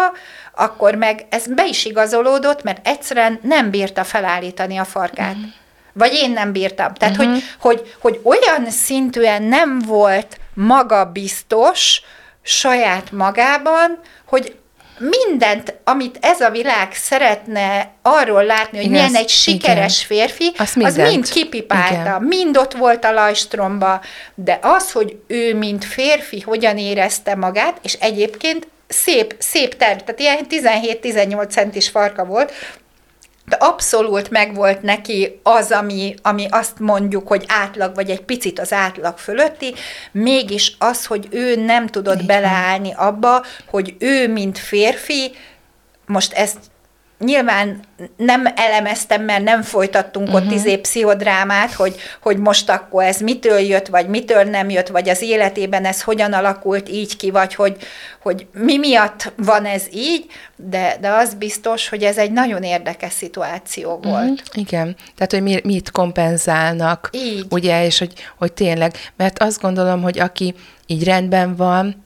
akkor 0.55 0.95
meg 0.95 1.27
ez 1.29 1.47
be 1.47 1.67
is 1.67 1.85
igazolódott, 1.85 2.63
mert 2.63 2.87
egyszerűen 2.87 3.39
nem 3.43 3.71
bírta 3.71 4.05
felállítani 4.05 4.77
a 4.77 4.85
farkát. 4.85 5.35
Vagy 5.99 6.13
én 6.13 6.31
nem 6.31 6.53
bírtam. 6.53 6.95
Tehát, 6.95 7.17
hogy, 7.17 7.43
hogy, 7.61 7.95
hogy 8.01 8.21
olyan 8.23 8.71
szintűen 8.71 9.43
nem 9.43 9.79
volt 9.79 10.39
magabiztos 10.55 12.03
saját 12.43 13.13
magában, 13.13 13.99
hogy 14.27 14.57
mindent, 14.99 15.75
amit 15.85 16.19
ez 16.21 16.41
a 16.41 16.51
világ 16.51 16.93
szeretne 16.93 17.93
arról 18.03 18.45
látni, 18.45 18.77
hogy 18.77 18.87
Igen, 18.87 18.99
milyen 18.99 19.23
egy 19.23 19.29
sikeres 19.29 20.05
igen. 20.05 20.07
férfi, 20.07 20.53
Azt 20.59 20.77
az 20.77 20.97
mind 20.97 21.29
kipipálta, 21.29 22.01
Igen. 22.01 22.23
mind 22.23 22.57
ott 22.57 22.73
volt 22.73 23.05
a 23.05 23.13
lajstromba, 23.13 24.01
de 24.35 24.59
az, 24.63 24.93
hogy 24.93 25.17
ő, 25.27 25.55
mint 25.55 25.85
férfi, 25.85 26.41
hogyan 26.41 26.79
érezte 26.79 27.35
magát, 27.35 27.79
és 27.83 27.93
egyébként 27.93 28.67
szép, 28.89 29.35
szép 29.39 29.77
terv, 29.77 29.99
tehát 29.99 30.21
ilyen 30.21 30.47
17-18 31.03 31.49
centis 31.51 31.89
farka 31.89 32.25
volt, 32.25 32.53
de 33.47 33.57
abszolút 33.57 34.31
megvolt 34.31 34.83
neki 34.83 35.41
az, 35.43 35.71
ami, 35.71 36.15
ami 36.23 36.47
azt 36.51 36.79
mondjuk, 36.79 37.29
hogy 37.29 37.45
átlag, 37.49 37.95
vagy 37.95 38.11
egy 38.11 38.23
picit 38.23 38.59
az 38.59 38.73
átlag 38.73 39.19
fölötti, 39.19 39.75
mégis 40.13 40.77
az, 40.79 41.07
hogy 41.07 41.29
ő 41.31 41.57
nem 41.57 41.87
tudott 41.87 42.17
van. 42.17 42.27
beleállni 42.27 42.93
abba, 42.97 43.45
hogy 43.67 43.97
ő, 43.99 44.29
mint 44.29 44.59
férfi, 44.59 45.33
most 46.07 46.33
ezt 46.33 46.59
nyilván 47.19 47.81
nem 48.17 48.47
elemeztem, 48.57 49.23
mert 49.23 49.43
nem 49.45 49.63
folytattunk 49.63 50.29
uh-huh. 50.29 50.45
ott 50.45 50.53
izé 50.53 50.77
pszichodrámát, 50.77 51.73
hogy, 51.73 51.97
hogy 52.21 52.37
most 52.39 52.71
akkor 52.71 53.05
ez 53.05 53.21
mitől 53.21 53.59
jött, 53.59 53.87
vagy 53.87 54.09
mitől 54.09 54.43
nem 54.43 54.71
jött, 54.71 54.89
vagy 54.89 55.09
az 55.09 55.23
életében 55.23 55.85
ez 55.85 56.03
hogyan 56.03 56.33
alakult 56.33 56.89
így 56.89 57.17
ki, 57.17 57.31
vagy 57.31 57.55
hogy, 57.55 57.77
hogy 58.23 58.47
mi 58.53 58.79
miatt 58.79 59.33
van 59.37 59.65
ez 59.65 59.83
így, 59.93 60.27
de, 60.57 60.97
de 61.01 61.09
az 61.09 61.35
biztos, 61.35 61.89
hogy 61.89 62.03
ez 62.03 62.19
egy 62.19 62.33
nagyon 62.33 62.63
érdekes 62.63 63.13
szituáció 63.13 63.99
volt. 64.03 64.25
Mhm, 64.25 64.35
Igen, 64.53 64.97
tehát 65.15 65.33
hogy 65.33 65.43
mi, 65.43 65.61
mit 65.65 65.91
kompenzálnak, 65.91 67.09
Így. 67.13 67.47
ugye, 67.51 67.85
és 67.85 67.99
hogy, 67.99 68.13
hogy 68.39 68.53
tényleg, 68.53 68.95
mert 69.17 69.39
azt 69.39 69.61
gondolom, 69.61 70.03
hogy 70.03 70.19
aki 70.19 70.55
így 70.87 71.05
rendben 71.05 71.57
van, 71.57 72.05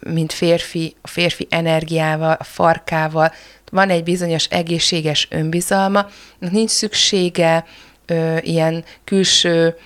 mint 0.00 0.32
férfi, 0.32 0.94
a 1.00 1.08
férfi 1.08 1.46
energiával, 1.50 2.36
a 2.38 2.44
farkával, 2.44 3.32
van 3.70 3.90
egy 3.90 4.02
bizonyos 4.02 4.44
egészséges 4.44 5.28
önbizalma, 5.30 6.06
nincs 6.38 6.70
szüksége 6.70 7.64
ö, 8.06 8.36
ilyen 8.40 8.84
külső 9.04 9.76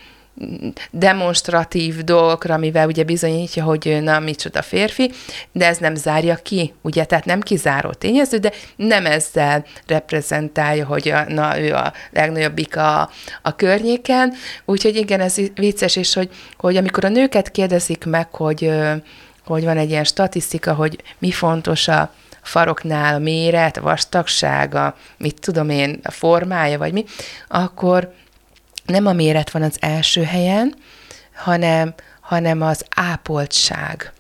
mm, 0.45 0.69
demonstratív 0.91 1.99
dolgokra, 1.99 2.55
amivel 2.55 2.87
ugye 2.87 3.05
bizonyítja, 3.05 3.65
hogy 3.65 3.99
na, 4.03 4.19
micsoda 4.19 4.63
férfi, 4.63 5.11
de 5.53 5.67
ez 5.67 5.79
nem 5.79 5.95
zárja 5.95 6.37
ki, 6.37 6.73
ugye, 6.83 7.05
tehát 7.05 7.25
nem 7.25 7.41
kizáró 7.41 7.93
tényező, 7.93 8.39
de 8.39 8.53
nem 8.77 9.07
ezzel 9.07 9.65
reprezentálja, 9.87 10.87
hogy 10.87 11.09
a, 11.09 11.25
na, 11.29 11.61
ő 11.61 11.75
a 11.75 11.93
legnagyobbik 12.13 12.77
a, 12.77 13.11
a 13.43 13.57
környéken, 13.57 14.33
úgyhogy 14.65 14.97
igen, 14.97 15.21
ez 15.21 15.37
vicces, 15.55 15.97
és 15.97 16.15
hogy, 16.15 16.31
hogy 16.57 16.77
amikor 16.77 17.05
a 17.05 17.09
nőket 17.09 17.51
kérdezik 17.51 18.05
meg, 18.05 18.35
hogy, 18.35 18.71
hogy 19.45 19.65
van 19.65 19.77
egy 19.77 19.91
ilyen 19.91 20.05
statisztika, 20.05 20.75
hogy 20.75 21.03
mi 21.19 21.31
fontos 21.31 21.89
a 21.89 22.13
faroknál, 22.43 23.15
a 23.15 23.19
méret, 23.19 23.77
a 23.77 23.81
vastagsága, 23.81 24.97
mit 25.19 25.41
tudom 25.41 25.69
én, 25.69 26.01
a 26.03 26.11
formája, 26.11 26.79
vagy 26.79 26.93
mi, 26.93 27.05
akkor 27.49 28.15
nem 28.85 29.07
a 29.07 29.13
méret 29.13 29.51
van 29.51 29.63
az 29.63 29.77
első 29.81 30.23
helyen, 30.23 30.75
hanem, 31.35 31.95
hanem 32.21 32.63
az 32.63 32.85
ápoltság. 32.97 34.13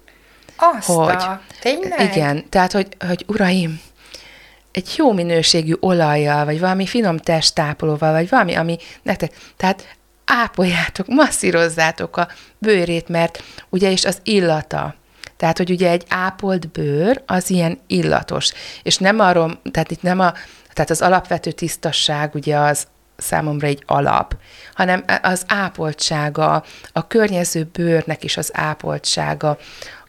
Azt 0.56 0.86
Hogy, 0.86 1.24
tényleg? 1.60 2.00
Igen, 2.00 2.48
tehát, 2.48 2.72
hogy, 2.72 2.96
hogy 3.06 3.24
uraim, 3.28 3.80
egy 4.72 4.94
jó 4.96 5.12
minőségű 5.12 5.74
olajjal, 5.80 6.44
vagy 6.44 6.60
valami 6.60 6.86
finom 6.86 7.16
testápolóval, 7.16 8.12
vagy 8.12 8.28
valami, 8.28 8.54
ami 8.54 8.78
nektek, 9.02 9.32
tehát 9.56 9.96
ápoljátok, 10.24 11.06
masszírozzátok 11.06 12.16
a 12.16 12.28
bőrét, 12.58 13.08
mert 13.08 13.42
ugye 13.68 13.90
is 13.90 14.04
az 14.04 14.18
illata, 14.22 14.94
tehát, 15.36 15.56
hogy 15.56 15.70
ugye 15.70 15.90
egy 15.90 16.04
ápolt 16.08 16.68
bőr, 16.68 17.22
az 17.26 17.50
ilyen 17.50 17.78
illatos. 17.86 18.52
És 18.82 18.96
nem 18.96 19.20
arról, 19.20 19.60
tehát 19.70 19.90
itt 19.90 20.02
nem 20.02 20.20
a, 20.20 20.32
tehát 20.72 20.90
az 20.90 21.02
alapvető 21.02 21.50
tisztasság 21.50 22.34
ugye 22.34 22.56
az 22.56 22.86
számomra 23.16 23.66
egy 23.66 23.82
alap, 23.86 24.36
hanem 24.74 25.04
az 25.22 25.44
ápoltsága, 25.46 26.64
a 26.92 27.06
környező 27.06 27.68
bőrnek 27.72 28.24
is 28.24 28.36
az 28.36 28.50
ápoltsága, 28.52 29.58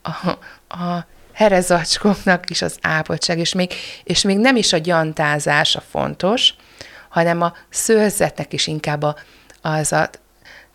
a, 0.02 0.30
a 0.76 1.06
herezacskóknak 1.34 2.50
is 2.50 2.62
az 2.62 2.78
ápoltság, 2.82 3.40
és 3.40 3.54
még, 3.54 3.74
és 4.04 4.22
még 4.22 4.38
nem 4.38 4.56
is 4.56 4.74
a 4.74 4.78
gyantázás 4.78 5.76
a 5.76 5.84
fontos, 5.90 6.54
hanem 7.10 7.42
a 7.42 7.54
szőrzetnek 7.70 8.54
is 8.54 8.68
inkább 8.68 9.04
a, 9.04 9.16
az 9.62 9.92
a, 9.92 10.10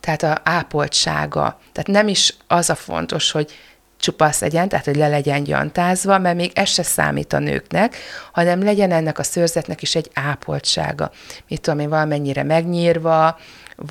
tehát 0.01 0.23
a 0.23 0.41
ápoltsága. 0.45 1.61
Tehát 1.73 1.89
nem 1.89 2.09
is 2.09 2.35
az 2.47 2.71
a 2.71 2.75
fontos, 2.75 3.31
hogy 3.31 3.53
csupasz 4.01 4.41
legyen, 4.41 4.69
tehát 4.69 4.85
hogy 4.85 4.97
le 4.97 5.09
legyen 5.09 5.43
gyantázva, 5.43 6.19
mert 6.19 6.37
még 6.37 6.53
ez 6.55 6.69
se 6.69 6.83
számít 6.83 7.33
a 7.33 7.39
nőknek, 7.39 7.97
hanem 8.33 8.63
legyen 8.63 8.93
ennek 8.93 9.19
a 9.19 9.23
szőrzetnek 9.23 9.83
is 9.83 9.95
egy 9.95 10.11
ápoltsága. 10.15 11.11
Mit 11.49 11.61
tudom 11.61 11.79
én, 11.79 11.89
valamennyire 11.89 12.43
megnyírva, 12.43 13.39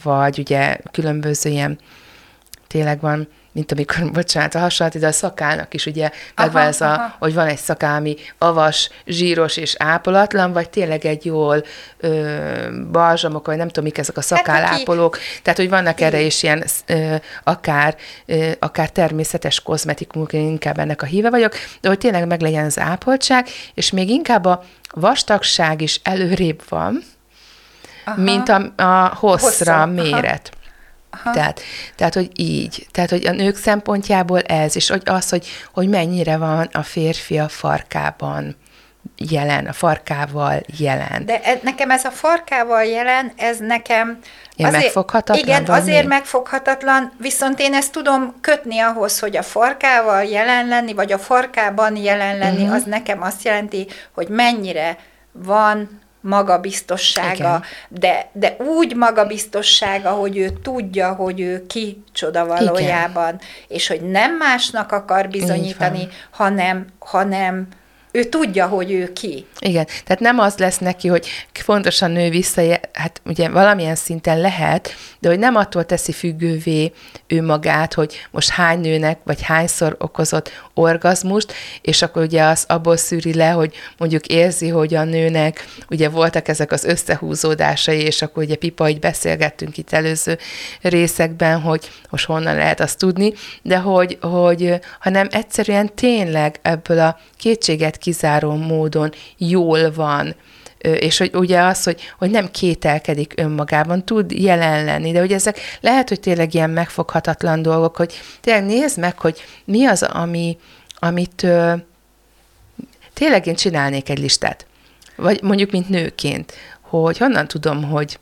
vagy 0.04 0.39
ugye 0.39 0.78
különböző 0.92 1.50
ilyen, 1.50 1.80
tényleg 2.68 3.00
van, 3.00 3.28
mint 3.51 3.72
amikor, 3.72 4.12
bocsánat, 4.12 4.56
a 4.56 4.60
hasonlat, 4.60 5.00
de 5.00 5.08
a 5.08 5.12
szakálnak 5.12 5.74
is 5.74 5.86
ugye 5.86 6.12
megvan 6.36 6.62
ez 6.62 6.82
a, 6.82 6.94
aha. 6.94 7.15
hogy 7.20 7.34
van 7.34 7.48
egy 7.48 7.58
szakál, 7.58 7.96
ami 7.96 8.15
avas, 8.38 8.89
zsíros 9.06 9.58
és 9.58 9.75
ápolatlan, 9.77 10.53
vagy 10.53 10.70
tényleg 10.70 11.06
egy 11.06 11.25
jól 11.25 11.63
ö, 11.98 12.29
balzsamok, 12.91 13.46
vagy 13.46 13.58
nem 13.58 13.68
tudom, 13.68 13.84
mik 13.84 13.98
ezek 13.98 14.18
a 14.18 14.22
szakállápolók. 14.22 15.18
Tehát, 15.41 15.60
hogy 15.60 15.70
vannak 15.70 16.01
erre 16.01 16.20
is 16.20 16.44
ilyen 16.44 16.63
ö, 16.86 17.15
akár, 17.44 17.96
ö, 18.25 18.51
akár 18.60 18.89
természetes 18.89 19.62
kozmetikumok, 19.62 20.34
én 20.34 20.48
inkább 20.48 20.79
ennek 20.79 21.01
a 21.01 21.06
híve 21.06 21.29
vagyok, 21.29 21.53
de 21.82 21.88
hogy 21.88 21.98
tényleg 21.98 22.27
meg 22.27 22.41
legyen 22.41 22.65
az 22.65 22.79
ápoltság, 22.79 23.48
és 23.74 23.91
még 23.91 24.10
inkább 24.10 24.46
a 24.46 24.63
vastagság 24.94 25.82
is 25.82 26.00
előrébb 26.03 26.62
van, 26.70 27.03
Aha. 28.06 28.22
mint 28.22 28.50
a, 28.50 28.74
a 28.75 29.15
hosszra 29.15 29.75
aha. 29.75 29.86
méret. 29.86 30.50
Aha. 30.53 30.59
Tehát, 31.34 31.62
tehát, 31.96 32.14
hogy 32.14 32.30
így. 32.36 32.88
Tehát, 32.92 33.10
hogy 33.10 33.28
a 33.28 33.32
nők 33.32 33.58
szempontjából 33.58 34.40
ez, 34.40 34.76
és 34.76 34.90
hogy 34.90 35.02
az, 35.06 35.30
hogy, 35.30 35.48
hogy 35.74 35.90
mennyire 35.90 36.38
van 36.38 36.70
a 36.72 36.84
férfi 36.84 37.40
a 37.40 37.48
farkában 37.48 38.56
jelen, 39.18 39.66
a 39.66 39.74
farkával 39.74 40.62
jelen. 40.78 41.26
De 41.26 41.42
e- 41.42 41.60
nekem 41.64 41.92
ez 41.92 42.06
a 42.06 42.10
farkával 42.12 42.84
jelen, 42.84 43.32
ez 43.38 43.58
nekem... 43.58 44.20
Ilyen 44.56 44.72
megfoghatatlan, 44.72 45.48
Igen, 45.48 45.66
vagy 45.66 45.80
azért 45.80 46.02
mi? 46.02 46.08
megfoghatatlan, 46.08 47.12
viszont 47.18 47.60
én 47.60 47.74
ezt 47.74 47.92
tudom 47.92 48.36
kötni 48.42 48.80
ahhoz, 48.80 49.20
hogy 49.20 49.38
a 49.38 49.42
farkával 49.44 50.24
jelen 50.24 50.68
lenni, 50.68 50.94
vagy 50.94 51.12
a 51.12 51.18
farkában 51.18 51.96
jelen 51.96 52.38
lenni, 52.38 52.54
Mhm. 52.56 52.62
uh-huh. 52.62 52.76
az 52.76 52.84
nekem 52.84 53.22
azt 53.22 53.44
jelenti, 53.44 53.88
hogy 54.14 54.28
mennyire 54.28 54.98
van 55.32 56.02
magabiztossága, 56.22 57.34
Igen. 57.34 57.64
de, 57.90 58.30
de 58.34 58.56
úgy 58.80 58.96
magabiztossága, 58.96 60.10
hogy 60.10 60.38
ő 60.38 60.50
tudja, 60.64 61.14
hogy 61.14 61.40
ő 61.40 61.66
ki 61.68 62.04
csoda 62.12 62.46
valójában, 62.46 63.28
Igen. 63.28 63.42
és 63.68 63.88
hogy 63.88 64.02
nem 64.02 64.36
másnak 64.36 64.92
akar 64.92 65.28
bizonyítani, 65.28 66.08
hanem, 66.30 66.86
hanem 67.00 67.68
ő 68.12 68.24
tudja, 68.24 68.68
hogy 68.68 68.92
ő 68.92 69.14
ki. 69.14 69.46
Igen, 69.60 69.86
tehát 69.86 70.20
nem 70.20 70.40
az 70.40 70.58
lesz 70.58 70.78
neki, 70.78 71.08
hogy 71.08 71.28
fontos 71.54 72.02
a 72.02 72.08
nő 72.08 72.30
vissza, 72.30 72.62
hát 72.94 73.22
ugye 73.26 73.50
valamilyen 73.50 73.96
szinten 73.96 74.40
lehet, 74.40 74.90
de 75.20 75.30
hogy 75.30 75.40
nem 75.40 75.56
attól 75.56 75.86
teszi 75.86 76.12
függővé 76.12 76.94
ő 77.28 77.44
magát, 77.44 77.94
hogy 77.94 78.28
most 78.32 78.50
hány 78.50 78.80
nőnek, 78.80 79.20
vagy 79.24 79.42
hányszor 79.42 79.96
okozott 80.00 80.52
orgazmust, 80.79 81.53
és 81.81 82.01
akkor 82.01 82.21
ugye 82.21 82.43
az 82.43 82.63
abból 82.67 82.98
szűri 82.98 83.33
le, 83.33 83.50
hogy 83.50 83.74
mondjuk 83.98 84.25
érzi, 84.25 84.69
hogy 84.69 84.95
a 84.95 85.03
nőnek 85.03 85.67
ugye 85.89 86.09
voltak 86.09 86.48
ezek 86.48 86.71
az 86.71 86.83
összehúzódásai, 86.83 88.01
és 88.01 88.21
akkor 88.21 88.43
ugye 88.43 88.55
Pipa, 88.55 88.89
így 88.89 89.00
beszélgettünk 89.00 89.77
itt 89.77 89.91
előző 89.91 90.38
részekben, 90.81 91.62
hogy 91.62 91.89
most 92.09 92.25
honnan 92.25 92.55
lehet 92.55 92.79
azt 92.79 92.98
tudni, 92.98 93.33
de 93.62 93.77
hogy, 93.77 94.17
hogy 94.21 94.79
hanem 95.00 95.27
egyszerűen 95.31 95.95
tényleg 95.95 96.59
ebből 96.62 97.00
a 97.00 97.19
kétséget 97.38 97.98
kizáró 97.98 98.55
módon 98.55 99.13
jól 99.38 99.91
van, 99.91 100.36
és 100.79 101.17
hogy 101.17 101.31
ugye 101.33 101.62
az, 101.62 101.83
hogy, 101.83 102.01
hogy 102.17 102.29
nem 102.29 102.51
kételkedik 102.51 103.33
önmagában, 103.38 104.05
tud 104.05 104.31
jelen 104.31 104.86
lenni, 104.86 105.12
de 105.12 105.19
hogy 105.19 105.33
ezek 105.33 105.59
lehet, 105.81 106.09
hogy 106.09 106.19
tényleg 106.19 106.53
ilyen 106.53 106.69
megfoghatatlan 106.69 107.62
dolgok, 107.62 107.95
hogy 107.95 108.13
tényleg 108.41 108.65
nézd 108.65 109.00
meg, 109.00 109.19
hogy 109.19 109.41
mi 109.65 109.86
az, 109.86 110.03
ami, 110.03 110.57
amit 111.00 111.43
ö, 111.43 111.74
tényleg 113.13 113.48
én 113.48 113.55
csinálnék 113.55 114.09
egy 114.09 114.19
listát, 114.19 114.65
vagy 115.15 115.41
mondjuk 115.41 115.71
mint 115.71 115.89
nőként, 115.89 116.53
hogy 116.81 117.17
honnan 117.17 117.48
tudom, 117.48 117.83
hogy 117.83 118.19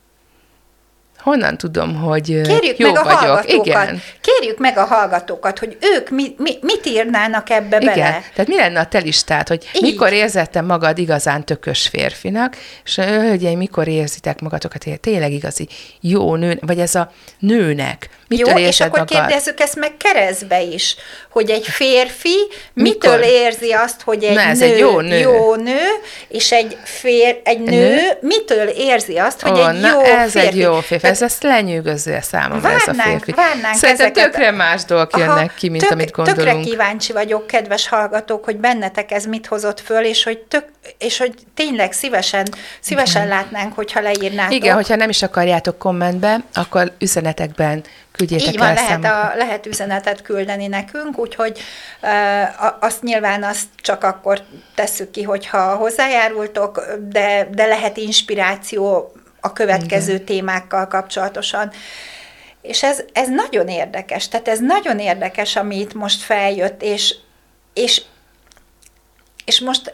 honnan 1.27 1.57
tudom, 1.57 1.96
hogy 1.96 2.24
Kérjük 2.41 2.77
jó 2.77 2.91
meg 2.91 3.01
a 3.01 3.03
vagyok. 3.03 3.19
hallgatókat. 3.19 3.65
Igen. 3.65 4.01
Kérjük 4.22 4.57
meg 4.57 4.77
a 4.77 4.84
hallgatókat, 4.86 5.60
hogy 5.60 5.77
ők 5.96 6.10
mi, 6.10 6.36
mi, 6.38 6.57
mit 6.62 6.86
írnának 6.86 7.50
ebbe 7.50 7.77
Igen, 7.81 7.93
bele. 7.96 8.24
tehát 8.34 8.48
mi 8.48 8.55
lenne 8.55 8.79
a 8.79 8.86
te 8.86 8.98
listát, 9.00 9.48
hogy 9.48 9.69
Így. 9.74 9.81
mikor 9.81 10.12
érzettem 10.13 10.65
magad 10.65 10.98
igazán 10.98 11.46
tökös 11.46 11.88
férfinak, 11.88 12.55
és 12.86 12.96
hölgyeim, 12.96 13.57
mikor 13.57 13.88
érzitek 13.88 14.39
magatokat 14.41 14.86
tényleg 15.01 15.31
igazi 15.31 15.67
jó 16.01 16.36
nő, 16.36 16.57
vagy 16.62 16.79
ez 16.79 16.96
a 16.96 17.12
nőnek, 17.39 18.10
mitől 18.27 18.57
Jó, 18.60 18.67
és 18.67 18.79
akkor 18.79 19.00
magad? 19.00 19.07
kérdezzük 19.17 19.60
ezt 19.60 19.75
meg 19.75 19.98
keresztbe 19.98 20.62
is, 20.62 20.96
hogy 21.29 21.50
egy 21.50 21.67
férfi 21.67 22.36
Mikor? 22.74 23.10
mitől 23.19 23.22
érzi 23.29 23.72
azt, 23.72 24.01
hogy 24.01 24.24
egy, 24.24 24.34
Na, 24.36 24.41
ez 24.41 24.60
nő, 24.60 24.65
egy 24.65 24.79
jó 24.79 25.00
nő. 25.00 25.17
jó 25.17 25.55
nő, 25.55 25.79
és 26.27 26.51
egy, 26.51 26.77
fér, 26.84 27.39
egy 27.43 27.60
nő, 27.60 27.89
nő? 27.96 28.01
mitől 28.22 28.67
érzi 28.67 29.17
azt, 29.17 29.41
hogy 29.41 29.60
Ó, 29.60 29.67
egy 29.67 29.79
na, 29.79 29.88
jó 29.88 30.01
ez 30.01 30.31
férfi. 30.31 30.48
egy 30.48 30.57
jó 30.57 30.74
férfi, 30.74 30.98
Tehát 31.01 31.16
ez 31.21 31.31
ezt 31.31 31.43
lenyűgöző 31.43 32.17
számomra 32.21 32.69
ez 32.71 32.81
a 32.81 32.86
Várnánk- 32.86 33.24
férfi. 33.24 33.31
várnánk 33.31 33.75
Szerintem 33.75 34.05
ezeket. 34.05 34.31
tökre 34.31 34.51
más 34.51 34.86
dolgok 34.86 35.17
jönnek 35.17 35.53
ki, 35.53 35.69
mint 35.69 35.83
tök, 35.83 35.91
amit 35.91 36.12
Tökre 36.12 36.33
gondolunk. 36.33 36.65
kíváncsi 36.65 37.13
vagyok, 37.13 37.47
kedves 37.47 37.88
hallgatók, 37.88 38.43
hogy 38.45 38.57
bennetek 38.57 39.12
ez 39.12 39.25
mit 39.25 39.45
hozott 39.47 39.79
föl, 39.79 40.03
és 40.03 40.24
hogy, 40.24 40.38
tök, 40.39 40.65
és 40.97 41.17
hogy 41.17 41.33
tényleg 41.53 41.91
szívesen, 41.91 42.47
szívesen 42.79 43.27
látnánk, 43.27 43.74
hogyha 43.75 44.01
leírnátok. 44.01 44.53
Igen, 44.53 44.75
hogyha 44.75 44.95
nem 44.95 45.09
is 45.09 45.21
akarjátok 45.24 45.77
kommentbe, 45.77 46.38
akkor 46.53 46.91
üzenetekben 47.00 47.83
küldjétek 48.12 48.47
Így 48.47 48.57
van, 48.57 48.67
el 48.67 48.74
lehet, 48.74 49.03
a, 49.05 49.36
lehet 49.36 49.65
üzenetet 49.65 50.21
küldeni 50.21 50.67
nekünk, 50.67 51.17
úgyhogy 51.19 51.59
uh, 52.01 52.09
azt 52.79 53.01
nyilván 53.03 53.43
azt 53.43 53.63
csak 53.81 54.03
akkor 54.03 54.41
tesszük 54.75 55.12
ki, 55.12 55.24
hogyha 55.24 55.75
hozzájárultok, 55.75 56.86
de, 57.09 57.47
de 57.51 57.65
lehet 57.65 57.97
inspiráció 57.97 59.12
a 59.48 59.54
következő 59.54 60.13
Igen. 60.13 60.25
témákkal 60.25 60.88
kapcsolatosan. 60.88 61.72
És 62.62 62.84
ez, 62.84 63.04
ez 63.13 63.27
nagyon 63.30 63.68
érdekes, 63.68 64.27
tehát 64.27 64.48
ez 64.48 64.60
nagyon 64.60 65.00
érdekes, 65.00 65.56
ami 65.56 65.80
itt 65.80 65.94
most 65.94 66.22
feljött, 66.22 66.82
és, 66.82 67.16
és, 67.74 68.01
és 69.46 69.60
most 69.60 69.94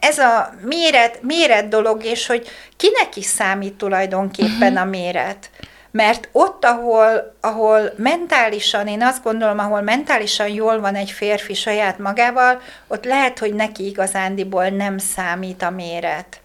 ez 0.00 0.18
a 0.18 0.54
méret, 0.62 1.22
méret 1.22 1.68
dolog, 1.68 2.04
és 2.04 2.26
hogy 2.26 2.48
kinek 2.76 3.16
is 3.16 3.24
számít 3.24 3.74
tulajdonképpen 3.74 4.72
uh-huh. 4.72 4.80
a 4.80 4.84
méret. 4.84 5.50
Mert 5.92 6.28
ott, 6.32 6.64
ahol, 6.64 7.36
ahol 7.40 7.92
mentálisan, 7.96 8.86
én 8.86 9.02
azt 9.02 9.22
gondolom, 9.22 9.58
ahol 9.58 9.80
mentálisan 9.80 10.48
jól 10.48 10.80
van 10.80 10.94
egy 10.94 11.10
férfi 11.10 11.54
saját 11.54 11.98
magával, 11.98 12.60
ott 12.88 13.04
lehet, 13.04 13.38
hogy 13.38 13.54
neki 13.54 13.86
igazándiból 13.86 14.68
nem 14.68 14.98
számít 14.98 15.62
a 15.62 15.70
méret. 15.70 16.39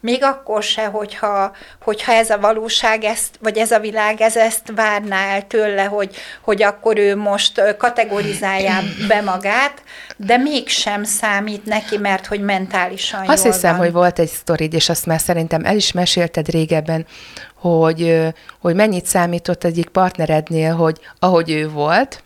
Még 0.00 0.22
akkor 0.22 0.62
se, 0.62 0.86
hogyha, 0.86 1.52
hogyha 1.82 2.12
ez 2.12 2.30
a 2.30 2.38
valóság, 2.38 3.04
ezt, 3.04 3.38
vagy 3.40 3.56
ez 3.56 3.70
a 3.70 3.78
világ, 3.78 4.20
ez 4.20 4.36
ezt 4.36 4.72
várná 4.74 5.34
el 5.34 5.46
tőle, 5.46 5.84
hogy, 5.84 6.16
hogy 6.40 6.62
akkor 6.62 6.98
ő 6.98 7.16
most 7.16 7.76
kategorizálja 7.78 8.78
be 9.08 9.20
magát, 9.20 9.82
de 10.16 10.36
mégsem 10.36 11.04
számít 11.04 11.64
neki, 11.64 11.96
mert 11.96 12.26
hogy 12.26 12.40
mentálisan 12.40 13.28
Azt 13.28 13.44
jól 13.44 13.52
hiszem, 13.52 13.70
van. 13.70 13.80
hogy 13.80 13.92
volt 13.92 14.18
egy 14.18 14.28
sztorid, 14.28 14.74
és 14.74 14.88
azt 14.88 15.06
már 15.06 15.20
szerintem 15.20 15.64
el 15.64 15.76
is 15.76 15.92
mesélted 15.92 16.48
régebben, 16.48 17.06
hogy, 17.54 18.26
hogy 18.60 18.74
mennyit 18.74 19.06
számított 19.06 19.64
egyik 19.64 19.88
partnerednél, 19.88 20.74
hogy 20.74 20.98
ahogy 21.18 21.50
ő 21.50 21.68
volt, 21.68 22.22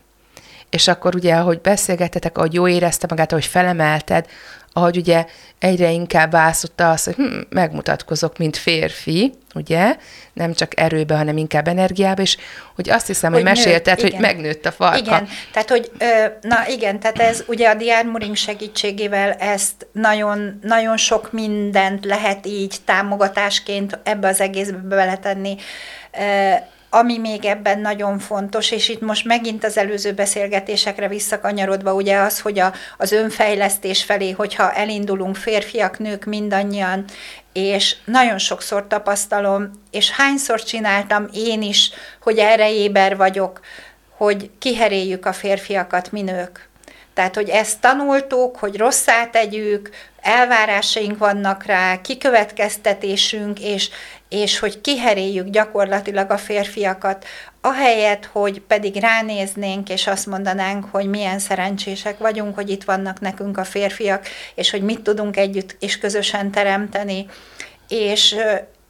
és 0.69 0.87
akkor 0.87 1.15
ugye, 1.15 1.35
ahogy 1.35 1.61
beszélgettetek, 1.61 2.37
ahogy 2.37 2.53
jó 2.53 2.67
érezte 2.67 3.07
magát, 3.09 3.31
ahogy 3.31 3.45
felemelted, 3.45 4.25
ahogy 4.73 4.97
ugye 4.97 5.25
egyre 5.59 5.91
inkább 5.91 6.35
ászotta 6.35 6.89
azt, 6.89 7.05
hogy 7.05 7.15
hm, 7.15 7.39
megmutatkozok, 7.49 8.37
mint 8.37 8.57
férfi, 8.57 9.33
ugye, 9.55 9.95
nem 10.33 10.53
csak 10.53 10.79
erőbe, 10.79 11.15
hanem 11.15 11.37
inkább 11.37 11.67
energiába, 11.67 12.21
és 12.21 12.37
hogy 12.75 12.89
azt 12.89 13.07
hiszem, 13.07 13.33
hogy, 13.33 13.41
Hogy 13.41 13.51
nőtt, 13.51 13.63
mesélted, 13.63 14.01
hogy 14.01 14.15
megnőtt 14.19 14.65
a 14.65 14.71
farka. 14.71 14.97
Igen, 14.97 15.27
tehát 15.51 15.69
hogy, 15.69 15.91
na 16.41 16.67
igen, 16.67 16.99
tehát 16.99 17.19
ez 17.19 17.43
ugye 17.47 17.69
a 17.69 17.73
DR 17.73 18.05
Muring 18.05 18.35
segítségével 18.35 19.31
ezt 19.31 19.87
nagyon, 19.91 20.59
nagyon 20.61 20.97
sok 20.97 21.31
mindent 21.31 22.05
lehet 22.05 22.45
így 22.45 22.75
támogatásként 22.85 23.99
ebbe 24.03 24.27
az 24.27 24.41
egészbe 24.41 24.77
beletenni. 24.77 25.55
Ami 26.95 27.17
még 27.17 27.45
ebben 27.45 27.79
nagyon 27.79 28.19
fontos, 28.19 28.71
és 28.71 28.89
itt 28.89 29.01
most 29.01 29.25
megint 29.25 29.63
az 29.63 29.77
előző 29.77 30.13
beszélgetésekre 30.13 31.07
visszakanyarodva, 31.07 31.93
ugye 31.93 32.17
az, 32.17 32.39
hogy 32.39 32.59
a, 32.59 32.73
az 32.97 33.11
önfejlesztés 33.11 34.03
felé, 34.03 34.31
hogyha 34.31 34.71
elindulunk 34.71 35.35
férfiak, 35.35 35.99
nők 35.99 36.25
mindannyian, 36.25 37.05
és 37.53 37.95
nagyon 38.05 38.37
sokszor 38.37 38.87
tapasztalom, 38.87 39.71
és 39.91 40.11
hányszor 40.11 40.63
csináltam 40.63 41.27
én 41.33 41.61
is, 41.61 41.91
hogy 42.21 42.37
erre 42.37 42.73
éber 42.73 43.17
vagyok, 43.17 43.59
hogy 44.09 44.49
kiheréljük 44.59 45.25
a 45.25 45.33
férfiakat, 45.33 46.11
mi 46.11 46.21
nők. 46.21 46.69
Tehát, 47.13 47.35
hogy 47.35 47.49
ezt 47.49 47.79
tanultuk, 47.79 48.57
hogy 48.57 48.77
rosszá 48.77 49.25
tegyük, 49.25 49.89
elvárásaink 50.21 51.17
vannak 51.17 51.65
rá, 51.65 52.01
kikövetkeztetésünk, 52.01 53.59
és, 53.59 53.89
és 54.29 54.59
hogy 54.59 54.81
kiheréljük 54.81 55.47
gyakorlatilag 55.47 56.31
a 56.31 56.37
férfiakat, 56.37 57.25
ahelyett, 57.61 58.25
hogy 58.25 58.61
pedig 58.61 58.95
ránéznénk, 58.95 59.89
és 59.89 60.07
azt 60.07 60.25
mondanánk, 60.25 60.85
hogy 60.91 61.05
milyen 61.05 61.39
szerencsések 61.39 62.17
vagyunk, 62.17 62.55
hogy 62.55 62.69
itt 62.69 62.83
vannak 62.83 63.19
nekünk 63.19 63.57
a 63.57 63.63
férfiak, 63.63 64.27
és 64.55 64.69
hogy 64.69 64.81
mit 64.81 65.01
tudunk 65.01 65.37
együtt 65.37 65.75
és 65.79 65.97
közösen 65.97 66.51
teremteni. 66.51 67.25
És, 67.87 68.35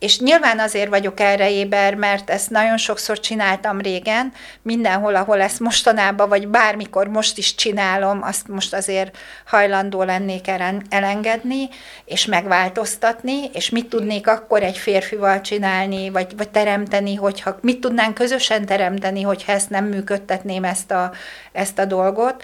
és 0.04 0.20
nyilván 0.20 0.60
azért 0.60 0.90
vagyok 0.90 1.20
erre 1.20 1.52
éber, 1.52 1.96
mert 1.96 2.30
ezt 2.30 2.50
nagyon 2.50 2.78
sokszor 2.78 3.20
csináltam 3.20 3.82
régen, 3.82 4.34
mindenhol, 4.62 5.16
ahol 5.16 5.42
ezt 5.42 5.60
mostanában, 5.60 6.30
vagy 6.30 6.48
bármikor 6.48 7.08
most 7.08 7.38
is 7.38 7.56
csinálom, 7.56 8.24
azt 8.24 8.48
most 8.48 8.74
azért 8.74 9.18
hajlandó 9.46 10.04
lennék 10.04 10.48
elen- 10.48 10.86
elengedni, 10.90 11.70
és 12.06 12.26
megváltoztatni, 12.26 13.50
és 13.54 13.70
mit 13.70 13.90
tudnék 13.90 14.28
akkor 14.28 14.64
egy 14.64 14.78
férfival 14.78 15.42
csinálni, 15.42 16.10
vagy, 16.10 16.38
vagy 16.38 16.50
teremteni, 16.50 17.16
hogyha 17.16 17.58
mit 17.62 17.80
tudnánk 17.80 18.14
közösen 18.14 18.66
teremteni, 18.66 19.22
hogyha 19.22 19.52
ezt 19.52 19.70
nem 19.70 19.86
működtetném 19.86 20.64
ezt 20.64 20.92
a, 20.92 21.12
ezt 21.52 21.80
a 21.80 21.86
dolgot 21.86 22.44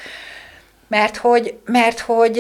mert 0.90 1.18
hogy, 1.18 1.58
mert 1.66 2.00
hogy 2.00 2.38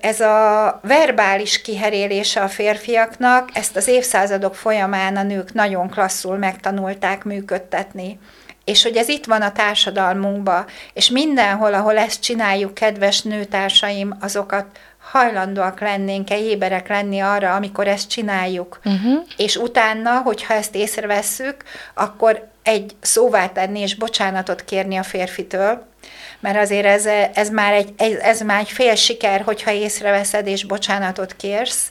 ez 0.00 0.20
a 0.20 0.80
verbális 0.82 1.60
kiherélése 1.60 2.40
a 2.40 2.48
férfiaknak, 2.48 3.48
ezt 3.52 3.76
az 3.76 3.88
évszázadok 3.88 4.54
folyamán 4.54 5.16
a 5.16 5.22
nők 5.22 5.52
nagyon 5.52 5.90
klasszul 5.90 6.36
megtanulták 6.36 7.24
működtetni. 7.24 8.18
És 8.64 8.82
hogy 8.82 8.96
ez 8.96 9.08
itt 9.08 9.24
van 9.24 9.42
a 9.42 9.52
társadalmunkban, 9.52 10.64
és 10.92 11.10
mindenhol, 11.10 11.74
ahol 11.74 11.98
ezt 11.98 12.22
csináljuk, 12.22 12.74
kedves 12.74 13.22
nőtársaim, 13.22 14.16
azokat 14.20 14.66
hajlandóak 15.10 15.80
lennénk-e 15.80 16.38
éberek 16.38 16.88
lenni 16.88 17.20
arra, 17.20 17.54
amikor 17.54 17.88
ezt 17.88 18.10
csináljuk. 18.10 18.80
Uh-huh. 18.84 19.22
És 19.36 19.56
utána, 19.56 20.20
hogyha 20.20 20.54
ezt 20.54 20.74
észrevesszük, 20.74 21.56
akkor 21.94 22.48
egy 22.66 22.96
szóvá 23.00 23.48
tenni 23.48 23.80
és 23.80 23.94
bocsánatot 23.94 24.64
kérni 24.64 24.96
a 24.96 25.02
férfitől, 25.02 25.86
mert 26.40 26.58
azért 26.58 26.86
ez, 26.86 27.06
ez, 27.34 27.50
már 27.50 27.72
egy, 27.72 28.16
ez, 28.20 28.40
már 28.40 28.60
egy 28.60 28.70
fél 28.70 28.94
siker, 28.94 29.40
hogyha 29.40 29.70
észreveszed 29.70 30.46
és 30.46 30.64
bocsánatot 30.64 31.36
kérsz, 31.36 31.90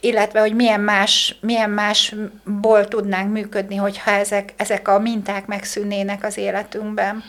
illetve 0.00 0.40
hogy 0.40 0.54
milyen, 0.54 0.80
más, 0.80 1.36
milyen 1.40 1.70
másból 1.70 2.88
tudnánk 2.88 3.32
működni, 3.32 3.76
hogyha 3.76 4.10
ezek, 4.10 4.54
ezek 4.56 4.88
a 4.88 4.98
minták 4.98 5.46
megszűnnének 5.46 6.24
az 6.24 6.36
életünkben, 6.36 7.24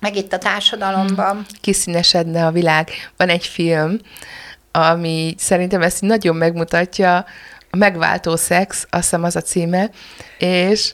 meg 0.00 0.16
itt 0.16 0.32
a 0.32 0.38
társadalomban. 0.38 1.32
Hmm. 1.32 1.46
Kiszínesedne 1.60 2.46
a 2.46 2.50
világ. 2.50 2.90
Van 3.16 3.28
egy 3.28 3.46
film, 3.46 3.98
ami 4.70 5.34
szerintem 5.38 5.82
ezt 5.82 6.00
nagyon 6.00 6.36
megmutatja, 6.36 7.24
a 7.70 7.76
megváltó 7.76 8.36
szex, 8.36 8.86
azt 8.90 9.02
hiszem 9.02 9.24
az 9.24 9.36
a 9.36 9.40
címe, 9.40 9.90
és 10.38 10.92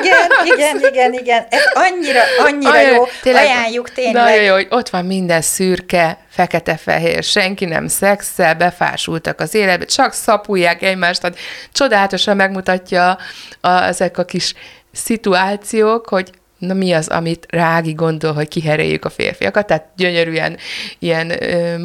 igen, 0.00 0.30
igen, 0.44 0.78
igen, 0.90 1.12
igen. 1.12 1.46
Ez 1.50 1.62
annyira, 1.72 2.20
annyira 2.44 2.70
Ajaj, 2.70 2.92
jó. 2.92 3.04
tényleg, 3.22 3.44
Ajánljuk 3.44 3.90
tényleg. 3.90 4.24
Nagyon 4.24 4.42
jó, 4.42 4.54
hogy 4.54 4.66
ott 4.70 4.88
van 4.88 5.04
minden 5.04 5.40
szürke, 5.40 6.18
fekete-fehér, 6.30 7.22
senki 7.22 7.64
nem 7.64 7.88
szexel, 7.88 8.54
befásultak 8.54 9.40
az 9.40 9.54
életbe, 9.54 9.84
csak 9.84 10.12
szapulják 10.12 10.82
egymást, 10.82 11.20
tehát 11.20 11.38
csodálatosan 11.72 12.36
megmutatja 12.36 13.18
a, 13.60 13.82
ezek 13.82 14.18
a 14.18 14.24
kis 14.24 14.54
szituációk, 14.92 16.08
hogy 16.08 16.30
na 16.60 16.74
mi 16.74 16.92
az, 16.92 17.08
amit 17.08 17.46
Rági 17.48 17.92
gondol, 17.92 18.32
hogy 18.32 18.48
kihereljük 18.48 19.04
a 19.04 19.10
férfiakat, 19.10 19.66
tehát 19.66 19.86
gyönyörűen 19.96 20.56
ilyen 20.98 21.32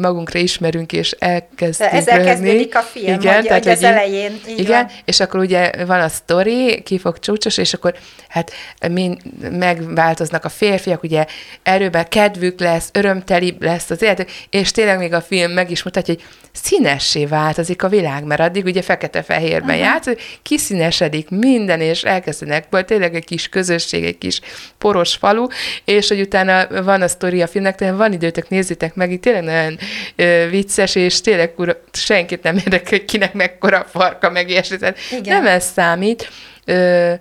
magunkra 0.00 0.38
ismerünk, 0.38 0.92
és 0.92 1.10
elkezdünk 1.10 1.92
ezzel 1.92 2.18
röhögni. 2.18 2.24
kezdődik 2.24 2.76
a 2.76 2.80
film, 2.80 3.20
igen, 3.20 3.34
hogy, 3.34 3.46
tehát, 3.46 3.62
hogy 3.62 3.72
az 3.72 3.78
így- 3.78 3.84
elején, 3.84 4.40
így 4.48 4.58
igen, 4.58 4.84
van. 4.86 4.94
és 5.04 5.20
akkor 5.20 5.40
ugye 5.40 5.84
van 5.84 6.00
a 6.00 6.08
sztori, 6.08 6.82
ki 6.82 6.98
fog 6.98 7.18
csúcsos, 7.18 7.56
és 7.58 7.74
akkor 7.74 7.94
hát 8.28 8.52
mind 8.90 9.20
megváltoznak 9.50 10.44
a 10.44 10.48
férfiak, 10.48 11.02
ugye 11.02 11.26
erőben 11.62 12.08
kedvük 12.08 12.60
lesz, 12.60 12.88
örömteli 12.92 13.56
lesz 13.60 13.90
az 13.90 14.02
életük, 14.02 14.30
és 14.50 14.70
tényleg 14.70 14.98
még 14.98 15.12
a 15.12 15.20
film 15.20 15.52
meg 15.52 15.70
is 15.70 15.82
mutatja, 15.82 16.14
hogy 16.14 16.24
színessé 16.52 17.26
változik 17.26 17.82
a 17.82 17.88
világ, 17.88 18.24
mert 18.24 18.40
addig 18.40 18.64
ugye 18.64 18.82
fekete-fehérben 18.82 19.76
játszik, 19.76 20.22
kiszínesedik 20.42 21.30
minden, 21.30 21.80
és 21.80 22.02
elkezdenek, 22.02 22.84
tényleg 22.86 23.14
egy 23.14 23.24
kis 23.24 23.48
közösség, 23.48 24.04
egy 24.04 24.18
kis 24.18 24.40
poros 24.78 25.14
falu, 25.14 25.46
és 25.84 26.08
hogy 26.08 26.20
utána 26.20 26.82
van 26.82 27.02
a 27.02 27.08
sztori 27.08 27.42
a 27.42 27.46
filmnek, 27.46 27.74
tehát 27.74 27.96
van 27.96 28.12
időtök, 28.12 28.48
nézzétek 28.48 28.94
meg, 28.94 29.12
itt 29.12 29.22
tényleg 29.22 29.42
nagyon 29.42 29.78
ö, 30.16 30.46
vicces, 30.50 30.94
és 30.94 31.20
tényleg 31.20 31.52
ura, 31.56 31.76
senkit 31.92 32.42
nem 32.42 32.56
érdekel, 32.56 32.98
hogy 32.98 33.04
kinek 33.04 33.32
mekkora 33.32 33.78
a 33.78 33.84
farka, 33.84 34.30
meg 34.30 34.48
ilyesmi. 34.48 34.76
Nem 35.24 35.46
ez 35.46 35.64
számít. 35.74 36.30
Ö, 36.64 37.12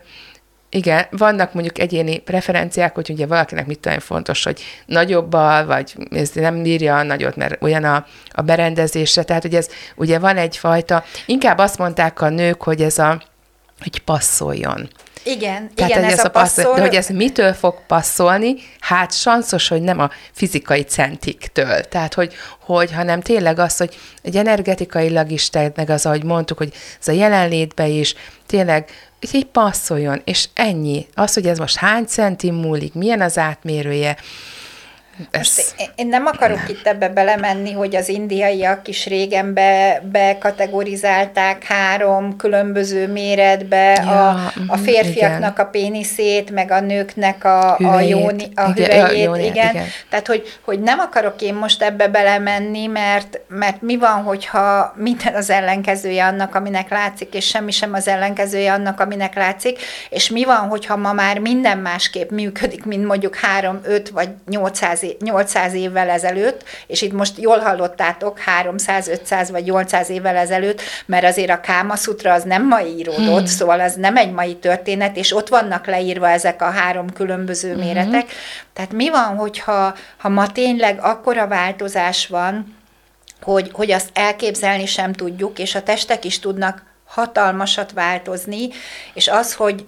igen, 0.75 1.05
vannak 1.09 1.53
mondjuk 1.53 1.79
egyéni 1.79 2.17
preferenciák, 2.19 2.95
hogy 2.95 3.09
ugye 3.09 3.25
valakinek 3.25 3.65
mit 3.65 3.85
én, 3.85 3.99
fontos, 3.99 4.43
hogy 4.43 4.61
nagyobbal, 4.85 5.65
vagy 5.65 5.95
ez 6.11 6.29
nem 6.29 6.61
bírja 6.61 6.97
a 6.97 7.03
nagyot, 7.03 7.35
mert 7.35 7.63
olyan 7.63 7.83
a, 7.83 8.05
a 8.29 8.41
berendezése. 8.41 9.23
Tehát, 9.23 9.41
hogy 9.41 9.55
ez 9.55 9.69
ugye 9.95 10.19
van 10.19 10.37
egyfajta, 10.37 11.03
inkább 11.25 11.57
azt 11.57 11.77
mondták 11.77 12.21
a 12.21 12.29
nők, 12.29 12.63
hogy 12.63 12.81
ez 12.81 12.97
a, 12.97 13.21
hogy 13.79 13.99
passzoljon. 13.99 14.89
Igen, 15.27 15.69
Tehát, 15.75 15.91
igen, 15.91 16.03
hogy 16.03 16.13
ez, 16.13 16.25
a 16.25 16.29
passzol, 16.29 16.63
passzol, 16.63 16.75
de 16.75 16.81
hogy 16.81 16.95
ez 16.95 17.07
mitől 17.07 17.53
fog 17.53 17.85
passzolni, 17.87 18.55
hát 18.79 19.13
sanszos, 19.13 19.67
hogy 19.67 19.81
nem 19.81 19.99
a 19.99 20.09
fizikai 20.31 20.81
centiktől. 20.81 21.81
Tehát, 21.81 22.13
hogy, 22.13 22.33
hogy 22.59 22.91
hanem 22.91 23.21
tényleg 23.21 23.59
az, 23.59 23.77
hogy 23.77 23.97
egy 24.21 24.37
energetikailag 24.37 25.31
is, 25.31 25.49
meg 25.75 25.89
az, 25.89 26.05
ahogy 26.05 26.23
mondtuk, 26.23 26.57
hogy 26.57 26.73
ez 26.99 27.07
a 27.07 27.11
jelenlétbe 27.11 27.87
is, 27.87 28.15
tényleg 28.45 28.89
hogy 29.19 29.35
így 29.35 29.45
passzoljon, 29.45 30.21
és 30.25 30.47
ennyi. 30.53 31.07
Az, 31.13 31.33
hogy 31.33 31.47
ez 31.47 31.57
most 31.57 31.75
hány 31.75 32.05
centi 32.05 32.51
múlik, 32.51 32.93
milyen 32.93 33.21
az 33.21 33.37
átmérője, 33.37 34.17
ez, 35.31 35.37
Most 35.39 35.75
én- 35.95 36.07
nem 36.07 36.25
akarok 36.25 36.69
itt 36.69 36.87
ebbe 36.87 37.09
belemenni, 37.09 37.71
hogy 37.71 37.95
az 37.95 38.09
indiaiak 38.09 38.87
is 38.87 39.05
régen 39.05 39.53
be, 39.53 40.01
bekategorizálták 40.11 41.63
három 41.63 42.35
különböző 42.37 43.07
méretbe 43.11 43.93
Ja, 44.03 44.29
a, 44.29 44.51
a 44.67 44.75
mhm, 44.75 44.83
férfiaknak 44.83 45.59
a 45.59 45.65
péniszét, 45.65 46.51
meg 46.51 46.71
a 46.71 46.79
nőknek 46.79 47.43
a, 47.43 47.69
a, 47.71 47.75
Hüvelyét. 47.75 48.09
jóni, 48.09 48.47
a 48.55 48.71
Igen, 48.75 49.05
a 49.05 49.11
igen. 49.11 49.43
igen. 49.43 49.85
Tehát, 50.09 50.27
hogy, 50.27 50.57
hogy 50.65 50.79
nem 50.79 50.99
akarok 50.99 51.41
én 51.41 51.53
most 51.53 51.81
ebbe 51.83 52.07
belemenni, 52.07 52.85
mert, 52.87 53.39
mert 53.47 53.81
mi 53.81 53.97
van, 53.97 54.23
hogyha 54.23 54.93
minden 54.97 55.33
az 55.35 55.49
ellenkezője 55.49 56.25
annak, 56.25 56.55
aminek 56.55 56.89
látszik, 56.89 57.33
és 57.33 57.45
semmi 57.47 57.71
sem 57.71 57.93
az 57.93 58.07
ellenkezője 58.07 58.73
annak, 58.73 58.99
aminek 58.99 59.35
látszik, 59.35 59.79
és 60.09 60.29
mi 60.29 60.43
van, 60.43 60.57
hogyha 60.57 60.95
ma 60.95 61.13
már 61.13 61.39
minden 61.39 61.77
másképp 61.77 62.29
működik, 62.29 62.85
mint 62.85 63.05
mondjuk 63.05 63.35
3, 63.35 63.79
5 63.83 64.09
vagy 64.09 64.29
800, 64.49 65.03
é- 65.03 65.04
800 65.19 65.73
évvel 65.73 66.09
ezelőtt, 66.09 66.63
és 66.87 67.01
itt 67.01 67.13
most 67.13 67.37
jól 67.37 67.59
hallottátok, 67.59 68.39
300, 68.39 69.07
500 69.07 69.51
vagy 69.51 69.63
800 69.63 70.09
évvel 70.09 70.35
ezelőtt, 70.35 70.81
mert 71.05 71.25
azért 71.25 71.49
a 71.49 71.59
Kámaszutra 71.59 72.33
az 72.33 72.43
nem 72.43 72.67
ma 72.67 72.81
íródott, 72.81 73.37
hmm. 73.37 73.45
szóval 73.45 73.79
az 73.79 73.93
nem 73.93 74.17
egy 74.17 74.31
mai 74.31 74.55
történet, 74.55 75.17
és 75.17 75.35
ott 75.35 75.47
vannak 75.47 75.85
leírva 75.85 76.29
ezek 76.29 76.61
a 76.61 76.69
három 76.69 77.09
különböző 77.13 77.75
méretek. 77.75 78.25
Tehát 78.73 78.93
mi 78.93 79.09
van, 79.09 79.35
hogyha 79.35 79.95
ha 80.17 80.29
ma 80.29 80.51
tényleg 80.51 80.99
akkora 81.01 81.47
változás 81.47 82.27
van, 82.27 82.75
hogy, 83.41 83.69
hogy 83.73 83.91
azt 83.91 84.09
elképzelni 84.13 84.85
sem 84.85 85.13
tudjuk, 85.13 85.59
és 85.59 85.75
a 85.75 85.83
testek 85.83 86.25
is 86.25 86.39
tudnak 86.39 86.83
hatalmasat 87.05 87.91
változni, 87.91 88.69
és 89.13 89.27
az, 89.27 89.53
hogy 89.53 89.85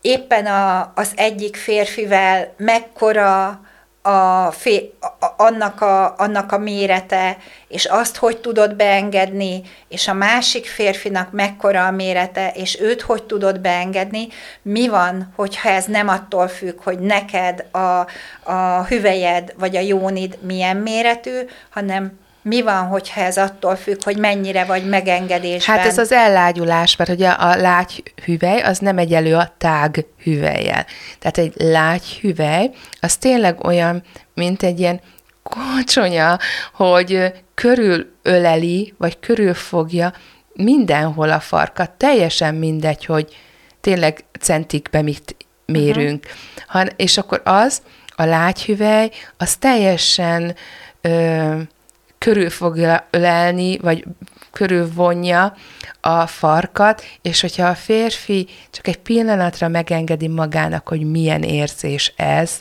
éppen 0.00 0.46
a, 0.46 0.92
az 0.94 1.12
egyik 1.16 1.56
férfivel 1.56 2.54
mekkora 2.56 3.60
a 4.02 4.50
fé, 4.50 4.92
a, 5.00 5.26
annak, 5.36 5.80
a, 5.80 6.14
annak 6.18 6.52
a 6.52 6.58
mérete, 6.58 7.36
és 7.68 7.84
azt, 7.84 8.16
hogy 8.16 8.38
tudod 8.38 8.74
beengedni, 8.74 9.62
és 9.88 10.08
a 10.08 10.14
másik 10.14 10.66
férfinak 10.66 11.32
mekkora 11.32 11.86
a 11.86 11.90
mérete, 11.90 12.52
és 12.54 12.80
őt 12.80 13.00
hogy 13.00 13.22
tudod 13.22 13.60
beengedni, 13.60 14.28
mi 14.62 14.88
van, 14.88 15.32
hogyha 15.36 15.68
ez 15.68 15.84
nem 15.84 16.08
attól 16.08 16.48
függ, 16.48 16.82
hogy 16.82 16.98
neked 16.98 17.64
a, 17.70 18.06
a 18.52 18.84
hüvelyed 18.84 19.54
vagy 19.58 19.76
a 19.76 19.80
jónid 19.80 20.38
milyen 20.42 20.76
méretű, 20.76 21.38
hanem 21.70 22.19
mi 22.42 22.62
van, 22.62 22.86
hogyha 22.86 23.20
ez 23.20 23.36
attól 23.36 23.76
függ, 23.76 24.02
hogy 24.04 24.16
mennyire 24.18 24.64
vagy 24.64 24.88
megengedésben? 24.88 25.76
Hát 25.76 25.86
ez 25.86 25.98
az 25.98 26.12
ellágyulás, 26.12 26.96
mert 26.96 27.10
ugye 27.10 27.28
a 27.28 27.56
lágy 27.56 28.02
hüvely 28.24 28.60
az 28.60 28.78
nem 28.78 28.98
egyelő 28.98 29.34
a 29.34 29.52
tág 29.58 30.06
hüvelyel. 30.22 30.86
Tehát 31.18 31.38
egy 31.38 31.52
lágy 31.56 32.18
hüvely 32.20 32.70
az 33.00 33.16
tényleg 33.16 33.64
olyan, 33.64 34.02
mint 34.34 34.62
egy 34.62 34.80
ilyen 34.80 35.00
kocsonya, 35.42 36.38
hogy 36.74 37.12
ö, 37.12 37.26
körülöleli, 37.54 38.94
vagy 38.98 39.20
körülfogja 39.20 40.12
mindenhol 40.52 41.30
a 41.30 41.40
farkat. 41.40 41.90
Teljesen 41.90 42.54
mindegy, 42.54 43.04
hogy 43.04 43.36
tényleg 43.80 44.24
centikbe 44.40 45.02
mit 45.02 45.36
mérünk. 45.66 46.24
Uh-huh. 46.24 46.64
Han, 46.66 46.90
és 46.96 47.18
akkor 47.18 47.40
az, 47.44 47.82
a 48.16 48.24
lágyhüvely, 48.24 49.10
az 49.36 49.56
teljesen 49.56 50.54
ö, 51.00 51.56
körül 52.24 52.50
fogja 52.50 53.06
ölelni, 53.10 53.78
vagy 53.78 54.04
körülvonja 54.52 55.54
a 56.00 56.26
farkat, 56.26 57.04
és 57.22 57.40
hogyha 57.40 57.66
a 57.66 57.74
férfi 57.74 58.48
csak 58.70 58.86
egy 58.86 58.98
pillanatra 58.98 59.68
megengedi 59.68 60.28
magának, 60.28 60.88
hogy 60.88 61.10
milyen 61.10 61.42
érzés 61.42 62.12
ez, 62.16 62.60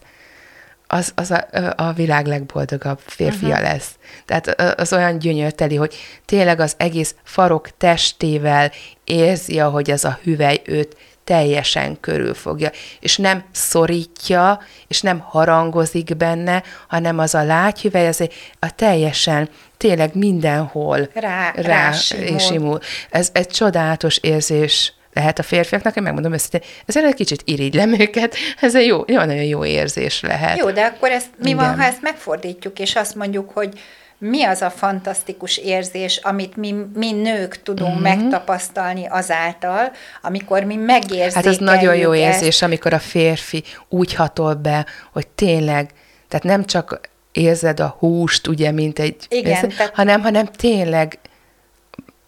az, 0.87 1.11
az 1.15 1.31
a, 1.31 1.47
a 1.75 1.93
világ 1.93 2.25
legboldogabb 2.25 2.99
férfia 3.05 3.47
uh-huh. 3.47 3.63
lesz. 3.63 3.89
Tehát 4.25 4.61
az 4.79 4.93
olyan 4.93 5.19
gyönyörteli, 5.19 5.75
hogy 5.75 5.95
tényleg 6.25 6.59
az 6.59 6.73
egész 6.77 7.15
farok 7.23 7.77
testével 7.77 8.71
érzi, 9.03 9.59
ahogy 9.59 9.91
ez 9.91 10.03
a 10.03 10.19
hüvely 10.23 10.61
őt 10.65 10.97
teljesen 11.29 11.99
körülfogja, 11.99 12.71
és 12.99 13.17
nem 13.17 13.43
szorítja, 13.51 14.61
és 14.87 15.01
nem 15.01 15.19
harangozik 15.19 16.17
benne, 16.17 16.63
hanem 16.87 17.19
az 17.19 17.35
a 17.35 17.43
lágyhüvely, 17.43 18.07
az 18.07 18.29
a 18.59 18.75
teljesen, 18.75 19.49
tényleg 19.77 20.15
mindenhol 20.15 21.09
Rá- 21.13 21.55
rá 21.55 21.61
rásimul. 21.61 22.39
simul. 22.39 22.79
Ez 23.09 23.29
egy 23.33 23.47
csodálatos 23.47 24.17
érzés 24.17 24.93
lehet 25.13 25.39
a 25.39 25.43
férfiaknak, 25.43 25.95
én 25.95 26.03
megmondom 26.03 26.33
őszintén, 26.33 26.61
ezért 26.85 27.05
egy 27.05 27.13
kicsit 27.13 27.41
irigylem 27.45 27.99
őket, 27.99 28.35
ez 28.61 28.75
egy 28.75 28.85
jó, 28.85 29.03
jó, 29.07 29.17
nagyon 29.17 29.43
jó 29.43 29.65
érzés 29.65 30.21
lehet. 30.21 30.57
Jó, 30.57 30.71
de 30.71 30.85
akkor 30.85 31.11
ezt, 31.11 31.29
mi 31.37 31.53
van, 31.53 31.65
Igen. 31.65 31.77
ha 31.79 31.83
ezt 31.85 32.01
megfordítjuk, 32.01 32.79
és 32.79 32.95
azt 32.95 33.15
mondjuk, 33.15 33.49
hogy 33.53 33.79
mi 34.21 34.43
az 34.43 34.62
a 34.62 34.69
fantasztikus 34.69 35.58
érzés, 35.58 36.17
amit 36.17 36.55
mi, 36.55 36.75
mi 36.95 37.12
nők 37.12 37.62
tudunk 37.63 37.95
Mhm. 37.95 38.03
mm-hmm. 38.08 38.19
megtapasztalni 38.21 39.05
azáltal, 39.08 39.91
amikor 40.21 40.63
mi 40.63 40.75
megérzékeljük 40.75 41.34
Hát 41.34 41.45
ez 41.45 41.58
nagyon 41.58 41.95
jó 41.95 42.12
ezt. 42.12 42.21
érzés, 42.21 42.62
amikor 42.62 42.93
a 42.93 42.99
férfi 42.99 43.63
úgy 43.89 44.13
hatol 44.13 44.53
be, 44.53 44.86
hogy 45.12 45.27
tényleg, 45.27 45.89
tehát 46.27 46.45
nem 46.45 46.65
csak 46.65 46.99
érzed 47.32 47.79
a 47.79 47.95
húst, 47.99 48.47
ugye, 48.47 48.71
mint 48.71 48.99
egy, 48.99 49.15
Igen, 49.29 49.51
érzed, 49.51 49.73
tehát- 49.77 49.95
hanem, 49.95 50.21
hanem 50.21 50.45
tényleg 50.45 51.19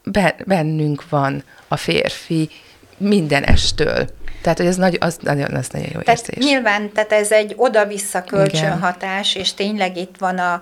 be- 0.03 0.35
bennünk 0.45 1.09
van 1.09 1.43
a 1.67 1.75
férfi 1.77 2.49
mindenestől. 2.97 4.07
Tehát, 4.41 4.57
hogy 4.57 4.67
ez 4.67 4.75
nagy, 4.75 4.97
az 4.99 5.17
nagyon, 5.21 5.55
az 5.55 5.67
nagyon 5.69 5.89
jó 5.93 5.99
Tehát 5.99 6.19
érzés. 6.27 6.43
nyilván, 6.45 6.91
tehát 6.91 7.11
ez 7.11 7.31
egy 7.31 7.53
oda-vissza 7.57 8.23
kölcsönhatás, 8.23 9.35
és 9.35 9.53
tényleg 9.53 9.97
itt 9.97 10.15
van 10.19 10.37
a, 10.37 10.53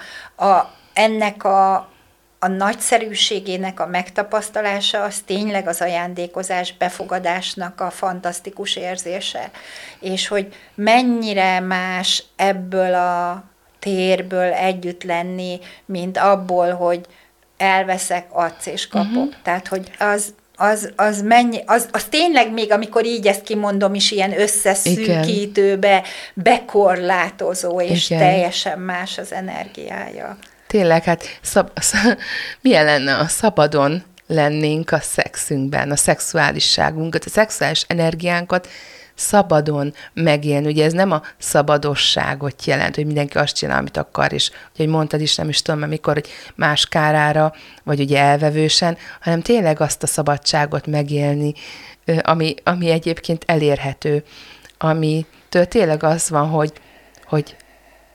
a 0.45 0.77
ennek 0.99 1.43
a, 1.43 1.75
a 2.39 2.47
nagyszerűségének 2.47 3.79
a 3.79 3.87
megtapasztalása, 3.87 5.03
az 5.03 5.21
tényleg 5.25 5.67
az 5.67 5.81
ajándékozás, 5.81 6.73
befogadásnak 6.77 7.81
a 7.81 7.89
fantasztikus 7.89 8.75
érzése. 8.75 9.51
És 9.99 10.27
hogy 10.27 10.53
mennyire 10.75 11.59
más 11.59 12.23
ebből 12.35 12.93
a 12.93 13.43
térből 13.79 14.51
együtt 14.51 15.03
lenni, 15.03 15.59
mint 15.85 16.17
abból, 16.17 16.73
hogy 16.73 17.05
elveszek, 17.57 18.25
adsz 18.29 18.65
és 18.65 18.87
kapok. 18.87 19.07
Uh-huh. 19.09 19.33
Tehát, 19.43 19.67
hogy 19.67 19.91
az, 19.99 20.33
az, 20.55 20.91
az, 20.95 21.21
mennyi, 21.21 21.63
az, 21.65 21.87
az 21.91 22.03
tényleg 22.03 22.51
még, 22.51 22.71
amikor 22.71 23.05
így 23.05 23.27
ezt 23.27 23.43
kimondom 23.43 23.93
is, 23.93 24.11
ilyen 24.11 24.39
összeszűkítőbe, 24.39 26.03
bekorlátozó, 26.33 27.81
és 27.81 28.09
Igen. 28.09 28.21
teljesen 28.21 28.79
más 28.79 29.17
az 29.17 29.33
energiája. 29.33 30.37
Tényleg, 30.69 31.03
hát 31.03 31.23
szab, 31.41 31.69
sz, 31.75 31.93
milyen 32.61 32.85
lenne, 32.85 33.17
a 33.17 33.27
szabadon 33.27 34.03
lennénk 34.27 34.91
a 34.91 34.99
szexünkben, 34.99 35.91
a 35.91 35.95
szexuálisságunkat, 35.95 37.25
a 37.25 37.29
szexuális 37.29 37.85
energiánkat 37.87 38.67
szabadon 39.15 39.93
megélni. 40.13 40.67
Ugye 40.67 40.85
ez 40.85 40.93
nem 40.93 41.11
a 41.11 41.21
szabadosságot 41.37 42.65
jelent, 42.65 42.95
hogy 42.95 43.05
mindenki 43.05 43.37
azt 43.37 43.55
csinál, 43.55 43.79
amit 43.79 43.97
akar, 43.97 44.33
és 44.33 44.51
hogy 44.75 44.87
mondtad 44.87 45.21
is, 45.21 45.35
nem 45.35 45.49
is 45.49 45.61
tudom, 45.61 45.81
amikor 45.81 46.13
hogy 46.13 46.27
más 46.55 46.85
kárára, 46.85 47.53
vagy 47.83 47.99
ugye 47.99 48.19
elvevősen, 48.19 48.97
hanem 49.21 49.41
tényleg 49.41 49.81
azt 49.81 50.03
a 50.03 50.07
szabadságot 50.07 50.87
megélni, 50.87 51.53
ami, 52.21 52.55
ami 52.63 52.89
egyébként 52.89 53.43
elérhető, 53.47 54.23
ami 54.77 55.25
tényleg 55.49 56.03
az 56.03 56.29
van, 56.29 56.47
hogy, 56.47 56.73
hogy 57.25 57.55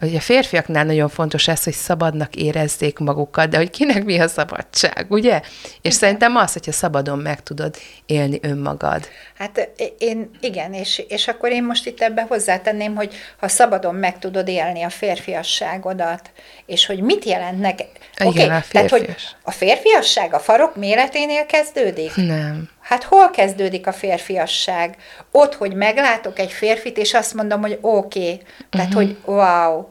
hogy 0.05 0.17
a 0.17 0.21
férfiaknál 0.21 0.85
nagyon 0.85 1.09
fontos 1.09 1.49
ez, 1.49 1.65
hogy 1.65 1.73
szabadnak 1.73 2.35
érezzék 2.35 2.99
magukat, 2.99 3.49
de 3.49 3.57
hogy 3.57 3.71
kinek 3.71 4.05
mi 4.05 4.21
a 4.21 4.29
szabadság, 4.29 5.07
ugye? 5.09 5.41
És 5.41 5.71
igen. 5.81 5.99
szerintem 5.99 6.37
az, 6.37 6.53
hogyha 6.53 6.73
szabadon 6.73 7.19
meg 7.19 7.43
tudod 7.43 7.77
élni 8.07 8.39
önmagad. 8.43 9.09
Hát 9.39 9.71
én, 9.99 10.31
igen, 10.41 10.73
és, 10.73 11.05
és 11.09 11.29
akkor 11.29 11.51
én 11.51 11.65
most 11.65 11.87
itt 11.87 12.01
ebbe 12.01 12.27
hozzátenném, 12.29 12.95
hogy 12.95 13.15
ha 13.41 13.49
szabadon 13.49 13.95
meg 13.95 14.19
tudod 14.19 14.49
élni 14.49 14.83
a 14.83 14.89
férfiasságodat, 14.89 16.31
és 16.67 16.87
hogy 16.87 17.01
mit 17.01 17.25
jelent 17.25 17.61
neked. 17.61 17.89
Igen, 18.19 18.29
okay, 18.29 18.59
a 18.59 18.63
tehát, 18.71 18.91
hogy 18.91 19.15
a 19.43 19.51
férfiasság 19.51 20.35
a 20.35 20.39
farok 20.39 20.77
méreténél 20.77 21.47
kezdődik? 21.47 22.17
Nem. 22.17 22.69
Hát 22.81 23.03
hol 23.03 23.31
kezdődik 23.31 23.87
a 23.87 23.93
férfiasság? 23.93 24.97
Ott, 25.31 25.55
hogy 25.55 25.75
meglátok 25.75 26.39
egy 26.39 26.53
férfit, 26.53 26.99
és 26.99 27.15
azt 27.15 27.35
mondom, 27.35 27.61
hogy 27.61 27.79
oké, 27.81 28.19
okay. 28.19 28.41
tehát, 28.71 28.95
uh-huh. 28.95 29.03
hogy 29.03 29.17
wow, 29.25 29.87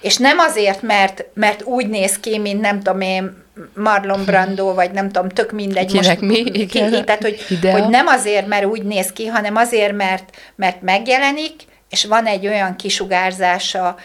és 0.00 0.16
nem 0.16 0.38
azért, 0.38 0.82
mert, 0.82 1.24
mert 1.34 1.62
úgy 1.62 1.88
néz 1.88 2.18
ki, 2.18 2.38
mint 2.38 2.60
nem 2.60 2.80
tudom 2.80 3.00
én, 3.00 3.38
Marlon 3.74 4.24
Brando, 4.24 4.74
vagy 4.74 4.90
nem 4.90 5.10
tudom, 5.10 5.28
tök 5.28 5.52
mindegy. 5.52 5.86
Kinek 5.86 6.20
most, 6.20 6.32
mi? 6.32 6.50
Igen. 6.52 6.90
Ki, 6.90 7.04
tehát, 7.04 7.22
hogy, 7.22 7.60
hogy 7.62 7.88
nem 7.88 8.06
azért, 8.06 8.46
mert 8.46 8.64
úgy 8.64 8.82
néz 8.82 9.12
ki, 9.12 9.26
hanem 9.26 9.56
azért, 9.56 9.96
mert, 9.96 10.30
mert 10.56 10.82
megjelenik, 10.82 11.52
és 11.90 12.04
van 12.04 12.26
egy 12.26 12.46
olyan 12.46 12.76
kisugárzása, 12.76 13.96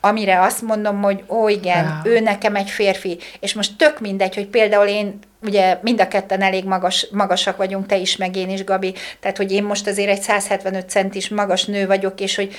amire 0.00 0.40
azt 0.40 0.62
mondom, 0.62 1.02
hogy 1.02 1.24
ó 1.28 1.48
igen, 1.48 1.84
wow. 1.84 2.12
ő 2.12 2.20
nekem 2.20 2.56
egy 2.56 2.70
férfi, 2.70 3.18
és 3.40 3.54
most 3.54 3.76
tök 3.76 4.00
mindegy, 4.00 4.34
hogy 4.34 4.46
például 4.46 4.86
én 4.86 5.18
ugye 5.42 5.78
mind 5.82 6.00
a 6.00 6.08
ketten 6.08 6.42
elég 6.42 6.64
magas, 6.64 7.06
magasak 7.10 7.56
vagyunk, 7.56 7.86
te 7.86 7.96
is, 7.96 8.16
meg 8.16 8.36
én 8.36 8.50
is, 8.50 8.64
Gabi, 8.64 8.94
tehát 9.20 9.36
hogy 9.36 9.52
én 9.52 9.64
most 9.64 9.86
azért 9.86 10.10
egy 10.10 10.20
175 10.20 10.90
centis 10.90 11.28
magas 11.28 11.64
nő 11.64 11.86
vagyok, 11.86 12.20
és 12.20 12.34
hogy 12.34 12.54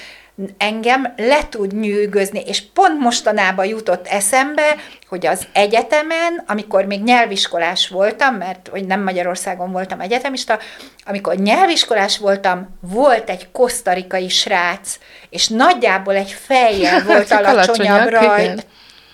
engem 0.58 1.14
le 1.18 1.48
tud 1.50 1.80
nyűgözni, 1.80 2.44
és 2.46 2.64
pont 2.74 3.00
mostanában 3.00 3.66
jutott 3.66 4.08
eszembe, 4.08 4.76
hogy 5.08 5.26
az 5.26 5.48
egyetemen, 5.54 6.44
amikor 6.48 6.86
még 6.86 7.04
nyelviskolás 7.04 7.88
voltam, 7.88 8.36
mert 8.36 8.68
hogy 8.72 8.86
nem 8.86 9.04
Magyarországon 9.04 9.72
voltam 9.72 10.00
egyetemista, 10.00 10.60
amikor 11.06 11.36
nyelviskolás 11.36 12.18
voltam, 12.18 12.78
volt 12.80 13.30
egy 13.30 13.52
kosztarikai 13.52 14.30
srác, 14.30 14.98
és 15.30 15.48
nagyjából 15.48 16.16
egy 16.16 16.32
fejjel 16.32 17.04
volt 17.08 17.32
alacsonyabb 17.32 18.10
rajt, 18.10 18.66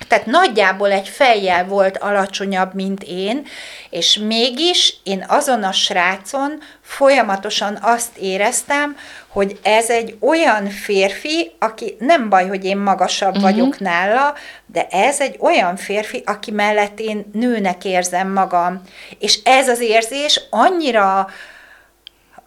tehát 0.08 0.26
nagyjából 0.26 0.92
egy 0.92 1.08
fejjel 1.08 1.66
volt 1.66 1.98
alacsonyabb, 1.98 2.74
mint 2.74 3.04
én, 3.04 3.46
és 3.90 4.18
mégis 4.18 4.98
én 5.04 5.26
azon 5.28 5.64
a 5.64 5.72
srácon 5.72 6.62
folyamatosan 6.82 7.78
azt 7.82 8.18
éreztem, 8.18 8.98
hogy 9.28 9.60
ez 9.64 9.90
egy 9.90 10.18
olyan 10.20 10.70
férfi, 10.70 11.52
aki 11.60 11.96
nem 12.00 12.30
baj, 12.30 12.48
hogy 12.48 12.66
én 12.66 12.78
magasabb 12.78 13.36
uh-huh. 13.36 13.52
vagyok 13.52 13.80
nála, 13.80 14.34
de 14.66 14.88
ez 14.88 15.20
egy 15.22 15.36
olyan 15.40 15.76
férfi, 15.76 16.24
aki 16.26 16.52
mellett 16.52 17.00
én 17.00 17.26
nőnek 17.34 17.86
érzem 17.86 18.32
magam. 18.32 18.82
És 19.20 19.40
ez 19.44 19.70
az 19.70 19.80
érzés 19.80 20.42
annyira 20.50 21.28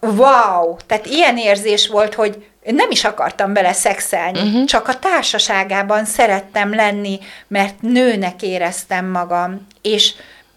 wow, 0.00 0.76
tehát 0.86 1.06
ilyen 1.06 1.36
érzés 1.36 1.88
volt, 1.88 2.14
hogy 2.14 2.49
nem 2.64 2.90
is 2.90 3.04
akartam 3.04 3.52
vele 3.52 3.72
szexelni, 3.72 4.40
uh-huh. 4.40 4.64
csak 4.64 4.88
a 4.88 4.98
társaságában 4.98 6.04
szerettem 6.04 6.74
lenni, 6.74 7.18
mert 7.48 7.80
nőnek 7.80 8.42
éreztem 8.42 9.06
magam, 9.06 9.66
és 9.82 10.14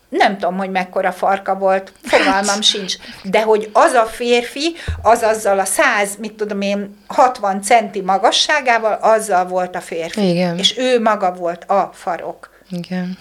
nem 0.09 0.37
tudom, 0.37 0.57
hogy 0.57 0.69
mekkora 0.69 1.11
farka 1.11 1.55
volt, 1.55 1.91
fogalmam 2.01 2.61
sincs, 2.61 2.95
de 3.23 3.41
hogy 3.41 3.69
az 3.73 3.91
a 3.91 4.05
férfi, 4.05 4.75
az 5.01 5.21
azzal 5.21 5.59
a 5.59 5.65
100, 5.65 6.09
mit 6.19 6.33
tudom 6.33 6.61
én, 6.61 6.97
60 7.07 7.61
centi 7.61 8.01
magasságával, 8.01 8.93
azzal 9.01 9.45
volt 9.45 9.75
a 9.75 9.81
férfi. 9.81 10.29
Igen. 10.29 10.57
És 10.57 10.77
ő 10.77 11.01
maga 11.01 11.33
volt 11.33 11.63
a 11.63 11.91
farok. 11.93 12.49
Igen. 12.69 13.17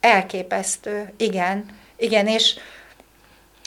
Elképesztő, 0.00 1.12
igen. 1.16 1.66
Igen, 1.96 2.26
és 2.26 2.54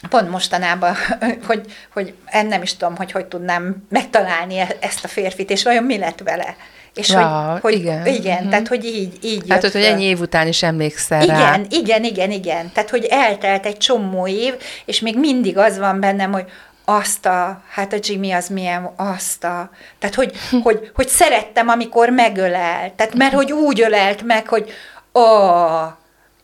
pont 0.10 0.30
mostanában, 0.30 0.96
hogy, 1.48 1.62
hogy 1.94 2.14
nem 2.48 2.62
is 2.62 2.76
tudom, 2.76 2.96
hogy 2.96 3.12
hogy 3.12 3.26
tudnám 3.26 3.86
megtalálni 3.90 4.58
e- 4.58 4.78
ezt 4.80 5.04
a 5.04 5.08
férfit, 5.08 5.50
és 5.50 5.64
vajon 5.64 5.84
mi 5.84 5.98
lett 5.98 6.20
vele. 6.24 6.56
És 6.96 7.10
wow, 7.10 7.52
hogy, 7.52 7.60
hogy 7.62 7.74
igen. 7.74 8.06
igen, 8.06 8.36
uh-huh. 8.36 8.50
tehát 8.50 8.68
hogy 8.68 8.86
így, 8.86 9.18
így 9.22 9.44
Hát, 9.50 9.72
hogy 9.72 9.82
ennyi 9.82 10.04
év 10.04 10.20
után 10.20 10.48
is 10.48 10.64
emlékszel 10.64 11.24
igen, 11.24 11.40
rá. 11.40 11.60
Igen, 11.70 12.04
igen, 12.04 12.32
igen, 12.32 12.72
tehát 12.74 12.90
hogy 12.90 13.06
eltelt 13.06 13.66
egy 13.66 13.78
csomó 13.78 14.28
év, 14.28 14.54
és 14.86 15.00
még 15.00 15.20
mindig 15.20 15.58
az 15.58 15.78
van 15.78 16.00
bennem, 16.00 16.32
hogy 16.32 16.46
azt 16.86 17.26
a, 17.26 17.62
hát 17.70 17.94
a 17.94 17.98
Jimmy 18.00 18.32
az 18.32 18.48
milyen, 18.48 18.94
azt 18.96 19.44
a, 19.44 19.70
tehát 20.00 20.16
hogy, 20.16 20.32
hogy, 20.64 20.92
hogy 20.96 21.08
szerettem, 21.08 21.68
amikor 21.68 22.10
megölelt, 22.10 22.94
tehát 22.94 23.14
mert 23.14 23.34
hogy 23.34 23.52
úgy 23.52 23.82
ölelt 23.82 24.24
meg, 24.24 24.48
hogy 24.48 24.72
ó, 25.14 25.24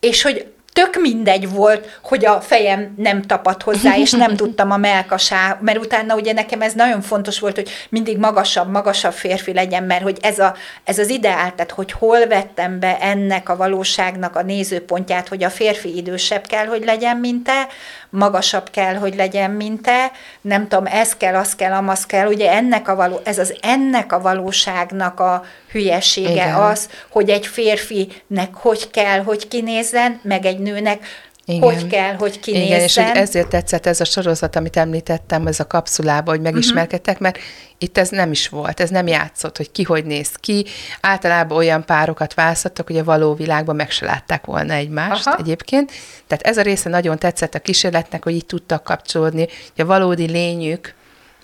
és 0.00 0.22
hogy 0.22 0.52
tök 0.72 0.96
mindegy 1.00 1.50
volt, 1.50 1.98
hogy 2.02 2.24
a 2.24 2.40
fejem 2.40 2.94
nem 2.96 3.22
tapadt 3.22 3.62
hozzá, 3.62 3.96
és 3.96 4.10
nem 4.10 4.36
tudtam 4.42 4.70
a 4.70 4.76
melkasá, 4.76 5.58
mert 5.60 5.78
utána 5.78 6.14
ugye 6.14 6.32
nekem 6.32 6.62
ez 6.62 6.72
nagyon 6.72 7.00
fontos 7.00 7.38
volt, 7.38 7.54
hogy 7.54 7.70
mindig 7.88 8.18
magasabb, 8.18 8.70
magasabb 8.70 9.12
férfi 9.12 9.52
legyen, 9.52 9.82
mert 9.82 10.02
hogy 10.02 10.18
ez, 10.20 10.38
a, 10.38 10.54
ez 10.84 10.98
az 10.98 11.08
ideál, 11.08 11.54
tehát 11.54 11.70
hogy 11.70 11.92
hol 11.92 12.26
vettem 12.26 12.78
be 12.80 12.98
ennek 12.98 13.48
a 13.48 13.56
valóságnak 13.56 14.36
a 14.36 14.42
nézőpontját, 14.42 15.28
hogy 15.28 15.44
a 15.44 15.50
férfi 15.50 15.96
idősebb 15.96 16.46
kell, 16.46 16.66
hogy 16.66 16.84
legyen, 16.84 17.16
mint 17.16 17.44
te, 17.44 17.66
magasabb 18.12 18.70
kell, 18.70 18.94
hogy 18.94 19.14
legyen, 19.14 19.50
mint 19.50 19.82
te, 19.82 20.10
nem 20.40 20.68
tudom, 20.68 20.86
ez 20.86 21.16
kell, 21.16 21.34
az 21.34 21.54
kell, 21.54 21.72
amaz 21.72 22.06
kell, 22.06 22.26
ugye 22.26 22.52
ennek 22.52 22.88
a 22.88 22.94
való, 22.94 23.20
ez 23.24 23.38
az 23.38 23.56
ennek 23.60 24.12
a 24.12 24.20
valóságnak 24.20 25.20
a 25.20 25.44
hülyesége 25.70 26.30
Igen. 26.30 26.54
az, 26.54 26.88
hogy 27.08 27.30
egy 27.30 27.46
férfinek 27.46 28.54
hogy 28.54 28.90
kell, 28.90 29.22
hogy 29.22 29.48
kinézzen, 29.48 30.20
meg 30.22 30.44
egy 30.44 30.58
nőnek 30.58 31.06
igen. 31.44 31.62
hogy 31.62 31.86
kell, 31.86 32.14
hogy 32.14 32.40
kinézzen. 32.40 32.66
Igen, 32.66 32.80
és 32.80 32.94
hogy 32.94 33.10
ezért 33.14 33.48
tetszett 33.48 33.86
ez 33.86 34.00
a 34.00 34.04
sorozat, 34.04 34.56
amit 34.56 34.76
említettem, 34.76 35.46
ez 35.46 35.60
a 35.60 35.66
kapszulába, 35.66 36.30
hogy 36.30 36.40
megismerkedtek, 36.40 37.18
mert 37.18 37.38
itt 37.78 37.98
ez 37.98 38.08
nem 38.08 38.30
is 38.30 38.48
volt, 38.48 38.80
ez 38.80 38.90
nem 38.90 39.06
játszott, 39.06 39.56
hogy 39.56 39.72
ki 39.72 39.82
hogy 39.82 40.04
néz 40.04 40.30
ki. 40.40 40.66
Általában 41.00 41.56
olyan 41.56 41.84
párokat 41.84 42.34
választottak, 42.34 42.86
hogy 42.86 42.98
a 42.98 43.04
való 43.04 43.34
világban 43.34 43.76
meg 43.76 43.90
se 43.90 44.04
látták 44.04 44.44
volna 44.44 44.72
egymást 44.72 45.26
Aha. 45.26 45.36
egyébként. 45.38 45.92
Tehát 46.26 46.46
ez 46.46 46.56
a 46.56 46.62
része 46.62 46.88
nagyon 46.88 47.18
tetszett 47.18 47.54
a 47.54 47.58
kísérletnek, 47.58 48.24
hogy 48.24 48.34
így 48.34 48.46
tudtak 48.46 48.82
kapcsolódni, 48.82 49.48
hogy 49.76 49.84
a 49.84 49.86
valódi 49.86 50.30
lényük, 50.30 50.94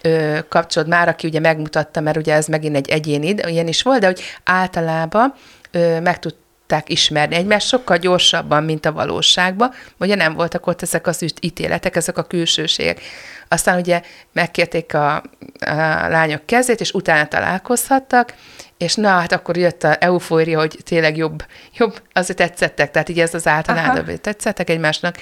ö, 0.02 0.38
kapcsolód 0.48 0.88
már, 0.88 1.08
aki 1.08 1.26
ugye 1.26 1.40
megmutatta, 1.40 2.00
mert 2.00 2.16
ugye 2.16 2.34
ez 2.34 2.46
megint 2.46 2.76
egy 2.76 2.88
egyéni, 2.88 3.34
ilyen 3.46 3.68
is 3.68 3.82
volt, 3.82 4.00
de 4.00 4.06
hogy 4.06 4.20
általában 4.44 5.34
ö, 5.70 6.00
meg 6.00 6.18
tud 6.18 6.34
tudták 6.68 6.88
ismerni 6.90 7.34
egymást 7.34 7.68
sokkal 7.68 7.96
gyorsabban, 7.96 8.64
mint 8.64 8.86
a 8.86 8.92
valóságban, 8.92 9.72
ugye 9.98 10.14
nem 10.14 10.34
voltak 10.34 10.66
ott 10.66 10.82
ezek 10.82 11.06
az 11.06 11.24
ítéletek, 11.40 11.96
ezek 11.96 12.18
a 12.18 12.22
külsőségek. 12.22 13.00
Aztán 13.48 13.78
ugye 13.78 14.02
megkérték 14.32 14.94
a, 14.94 15.16
a 15.16 15.22
lányok 16.08 16.46
kezét, 16.46 16.80
és 16.80 16.92
utána 16.92 17.28
találkozhattak, 17.28 18.34
és 18.78 18.94
na, 18.94 19.08
hát 19.08 19.32
akkor 19.32 19.56
jött 19.56 19.82
a 19.82 19.96
eufória, 20.00 20.58
hogy 20.58 20.78
tényleg 20.84 21.16
jobb, 21.16 21.44
jobb, 21.76 22.02
azért 22.12 22.38
tetszettek, 22.38 22.90
tehát 22.90 23.08
így 23.08 23.20
ez 23.20 23.34
az 23.34 23.46
általában 23.46 24.20
tetszettek 24.20 24.70
egymásnak. 24.70 25.16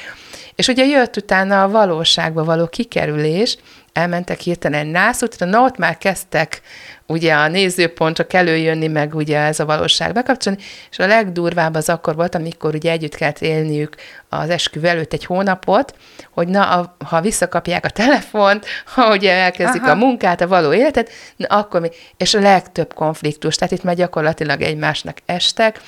És 0.55 0.69
ugye 0.69 0.85
jött 0.85 1.17
utána 1.17 1.63
a 1.63 1.69
valóságba 1.69 2.45
való 2.45 2.67
kikerülés, 2.67 3.59
elmentek 3.93 4.41
hirtelen 4.41 4.81
egy 4.81 4.91
nászútra, 4.91 5.47
na 5.47 5.61
ott 5.61 5.77
már 5.77 5.99
kezdtek 5.99 6.61
ugye 7.07 7.35
a 7.35 7.49
nézőpontok 7.49 8.33
előjönni, 8.33 8.87
meg 8.87 9.15
ugye 9.15 9.39
ez 9.39 9.61
a 9.61 9.65
valóság 9.65 10.13
bekapcsolni, 10.13 10.59
és 10.91 10.99
a 10.99 11.07
legdurvább 11.07 11.75
az 11.75 11.89
akkor 11.89 12.15
volt, 12.15 12.35
amikor 12.35 12.75
ugye 12.75 12.91
együtt 12.91 13.15
kellett 13.15 13.41
élniük 13.41 13.95
az 14.29 14.51
esküvő 14.51 14.89
előtt 14.89 15.13
egy 15.13 15.25
hónapot, 15.25 15.95
hogy 16.31 16.49
na, 16.49 16.71
a, 16.71 16.97
ha 17.05 17.21
visszakapják 17.21 17.85
a 17.85 17.91
telefont, 17.91 18.67
ha 18.95 19.11
ugye 19.11 19.33
elkezdik 19.33 19.83
Aha. 19.83 19.91
a 19.91 19.95
munkát, 19.95 20.41
a 20.41 20.49
való 20.49 20.73
életet, 20.73 21.11
na 21.37 21.47
akkor 21.47 21.81
mi, 21.81 21.89
és 22.17 22.35
a 22.35 22.41
legtöbb 22.41 22.95
konfliktus, 22.95 23.55
tehát 23.55 23.73
itt 23.73 23.83
már 23.83 23.95
gyakorlatilag 23.95 24.61
egymásnak 24.61 25.17
estek, 25.27 25.81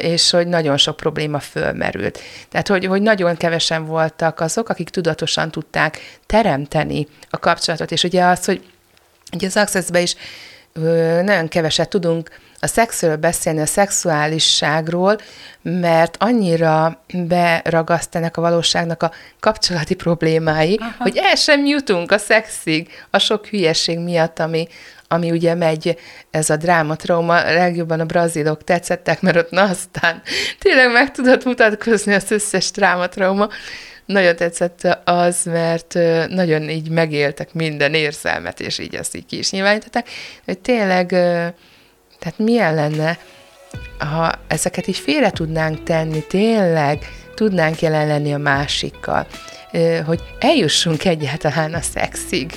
és 0.00 0.30
hogy 0.30 0.46
nagyon 0.46 0.76
sok 0.76 0.96
probléma 0.96 1.38
fölmerült. 1.38 2.18
Tehát, 2.50 2.68
hogy, 2.68 2.86
hogy 2.86 3.02
nagyon 3.02 3.36
kevesen 3.36 3.84
voltak 3.84 4.40
azok, 4.40 4.68
akik 4.68 4.88
tudatosan 4.88 5.50
tudták 5.50 6.18
teremteni 6.26 7.06
a 7.30 7.38
kapcsolatot, 7.38 7.90
és 7.90 8.04
ugye 8.04 8.24
az, 8.24 8.44
hogy 8.44 8.71
ugye 9.32 9.46
az 9.46 9.56
access 9.56 9.88
is 9.92 10.14
ö, 10.72 11.22
nagyon 11.22 11.48
keveset 11.48 11.88
tudunk 11.88 12.30
a 12.64 12.66
szexről 12.66 13.16
beszélni, 13.16 13.60
a 13.60 13.66
szexuálisságról, 13.66 15.18
mert 15.62 16.16
annyira 16.18 17.02
beragasztanak 17.12 18.36
a 18.36 18.40
valóságnak 18.40 19.02
a 19.02 19.10
kapcsolati 19.40 19.94
problémái, 19.94 20.78
Aha. 20.80 20.92
hogy 20.98 21.16
el 21.16 21.34
sem 21.34 21.66
jutunk 21.66 22.12
a 22.12 22.18
szexig, 22.18 22.88
a 23.10 23.18
sok 23.18 23.46
hülyeség 23.46 23.98
miatt, 23.98 24.38
ami, 24.38 24.66
ami 25.08 25.30
ugye 25.30 25.54
megy, 25.54 25.98
ez 26.30 26.50
a 26.50 26.56
drámatrauma, 26.56 27.42
legjobban 27.42 28.00
a 28.00 28.04
brazilok 28.04 28.64
tetszettek, 28.64 29.20
mert 29.20 29.36
ott 29.36 29.50
na 29.50 29.62
aztán 29.62 30.22
tényleg 30.58 30.92
meg 30.92 31.10
tudott 31.10 31.44
mutatkozni 31.44 32.14
az 32.14 32.30
összes 32.30 32.70
drámatrauma. 32.70 33.48
Nagyon 34.12 34.36
tetszett 34.36 34.98
az, 35.04 35.44
mert 35.44 35.94
nagyon 36.28 36.70
így 36.70 36.90
megéltek 36.90 37.54
minden 37.54 37.94
érzelmet, 37.94 38.60
és 38.60 38.78
így 38.78 38.96
azt 38.96 39.16
így 39.16 39.26
ki 39.26 39.38
is 39.38 39.50
nyilvánították, 39.50 40.08
hogy 40.44 40.58
tényleg, 40.58 41.08
tehát 42.18 42.34
milyen 42.36 42.74
lenne, 42.74 43.18
ha 43.98 44.32
ezeket 44.46 44.86
is 44.86 44.98
félre 44.98 45.30
tudnánk 45.30 45.82
tenni, 45.82 46.26
tényleg 46.26 46.98
tudnánk 47.34 47.80
jelen 47.80 48.06
lenni 48.06 48.34
a 48.34 48.38
másikkal, 48.38 49.26
hogy 50.04 50.20
eljussunk 50.40 51.04
egyáltalán 51.04 51.74
a 51.74 51.80
szexig 51.80 52.52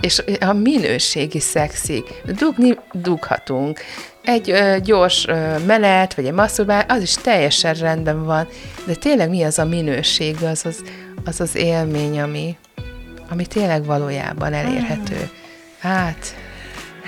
és 0.00 0.22
a 0.40 0.52
minőségi 0.52 1.40
szexig. 1.40 2.04
Dugni 2.24 2.78
dughatunk. 2.92 3.80
Egy 4.24 4.50
ö, 4.50 4.76
gyors 4.82 5.26
ö, 5.26 5.58
menet, 5.66 6.14
vagy 6.14 6.26
egy 6.26 6.32
masszubál, 6.32 6.84
az 6.88 7.02
is 7.02 7.14
teljesen 7.14 7.74
rendben 7.74 8.24
van, 8.24 8.48
de 8.86 8.94
tényleg 8.94 9.28
mi 9.28 9.42
az 9.42 9.58
a 9.58 9.64
minőség, 9.64 10.36
az 10.42 10.66
az, 10.66 10.82
az, 11.24 11.40
az 11.40 11.54
élmény, 11.54 12.20
ami, 12.20 12.56
ami 13.30 13.46
tényleg 13.46 13.84
valójában 13.84 14.52
elérhető. 14.52 15.30
Hát... 15.80 16.34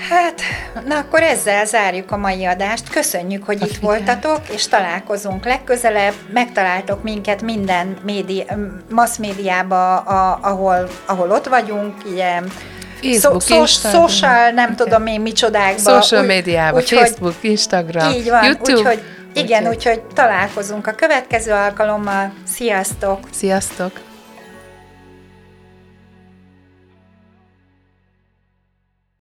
Hát, 0.09 0.41
na 0.85 0.97
akkor 0.97 1.23
ezzel 1.23 1.65
zárjuk 1.65 2.11
a 2.11 2.17
mai 2.17 2.45
adást. 2.45 2.89
Köszönjük, 2.89 3.43
hogy 3.43 3.61
itt 3.61 3.77
voltatok, 3.77 4.41
és 4.53 4.67
találkozunk 4.67 5.45
legközelebb. 5.45 6.13
Megtaláltok 6.33 7.03
minket 7.03 7.41
minden 7.41 7.97
médi, 8.03 8.45
mass 8.89 9.17
médiába, 9.17 9.97
a, 9.97 10.39
ahol, 10.41 10.89
ahol 11.05 11.31
ott 11.31 11.47
vagyunk, 11.47 11.93
ilyen 12.11 12.51
Facebook, 13.01 13.41
so, 13.41 13.59
Instagram. 13.59 14.07
Social, 14.07 14.51
nem 14.51 14.71
okay. 14.71 14.85
tudom 14.85 15.07
én 15.07 15.21
micsodákban. 15.21 16.01
Social 16.01 16.23
médiában, 16.23 16.81
Facebook, 16.81 17.35
Instagram, 17.41 18.11
így 18.11 18.29
van, 18.29 18.43
YouTube. 18.43 18.77
Úgyhogy, 18.77 19.01
igen, 19.33 19.67
úgyhogy 19.67 20.01
találkozunk 20.01 20.87
a 20.87 20.91
következő 20.91 21.51
alkalommal. 21.51 22.33
Sziasztok! 22.45 23.19
Sziasztok! 23.31 24.08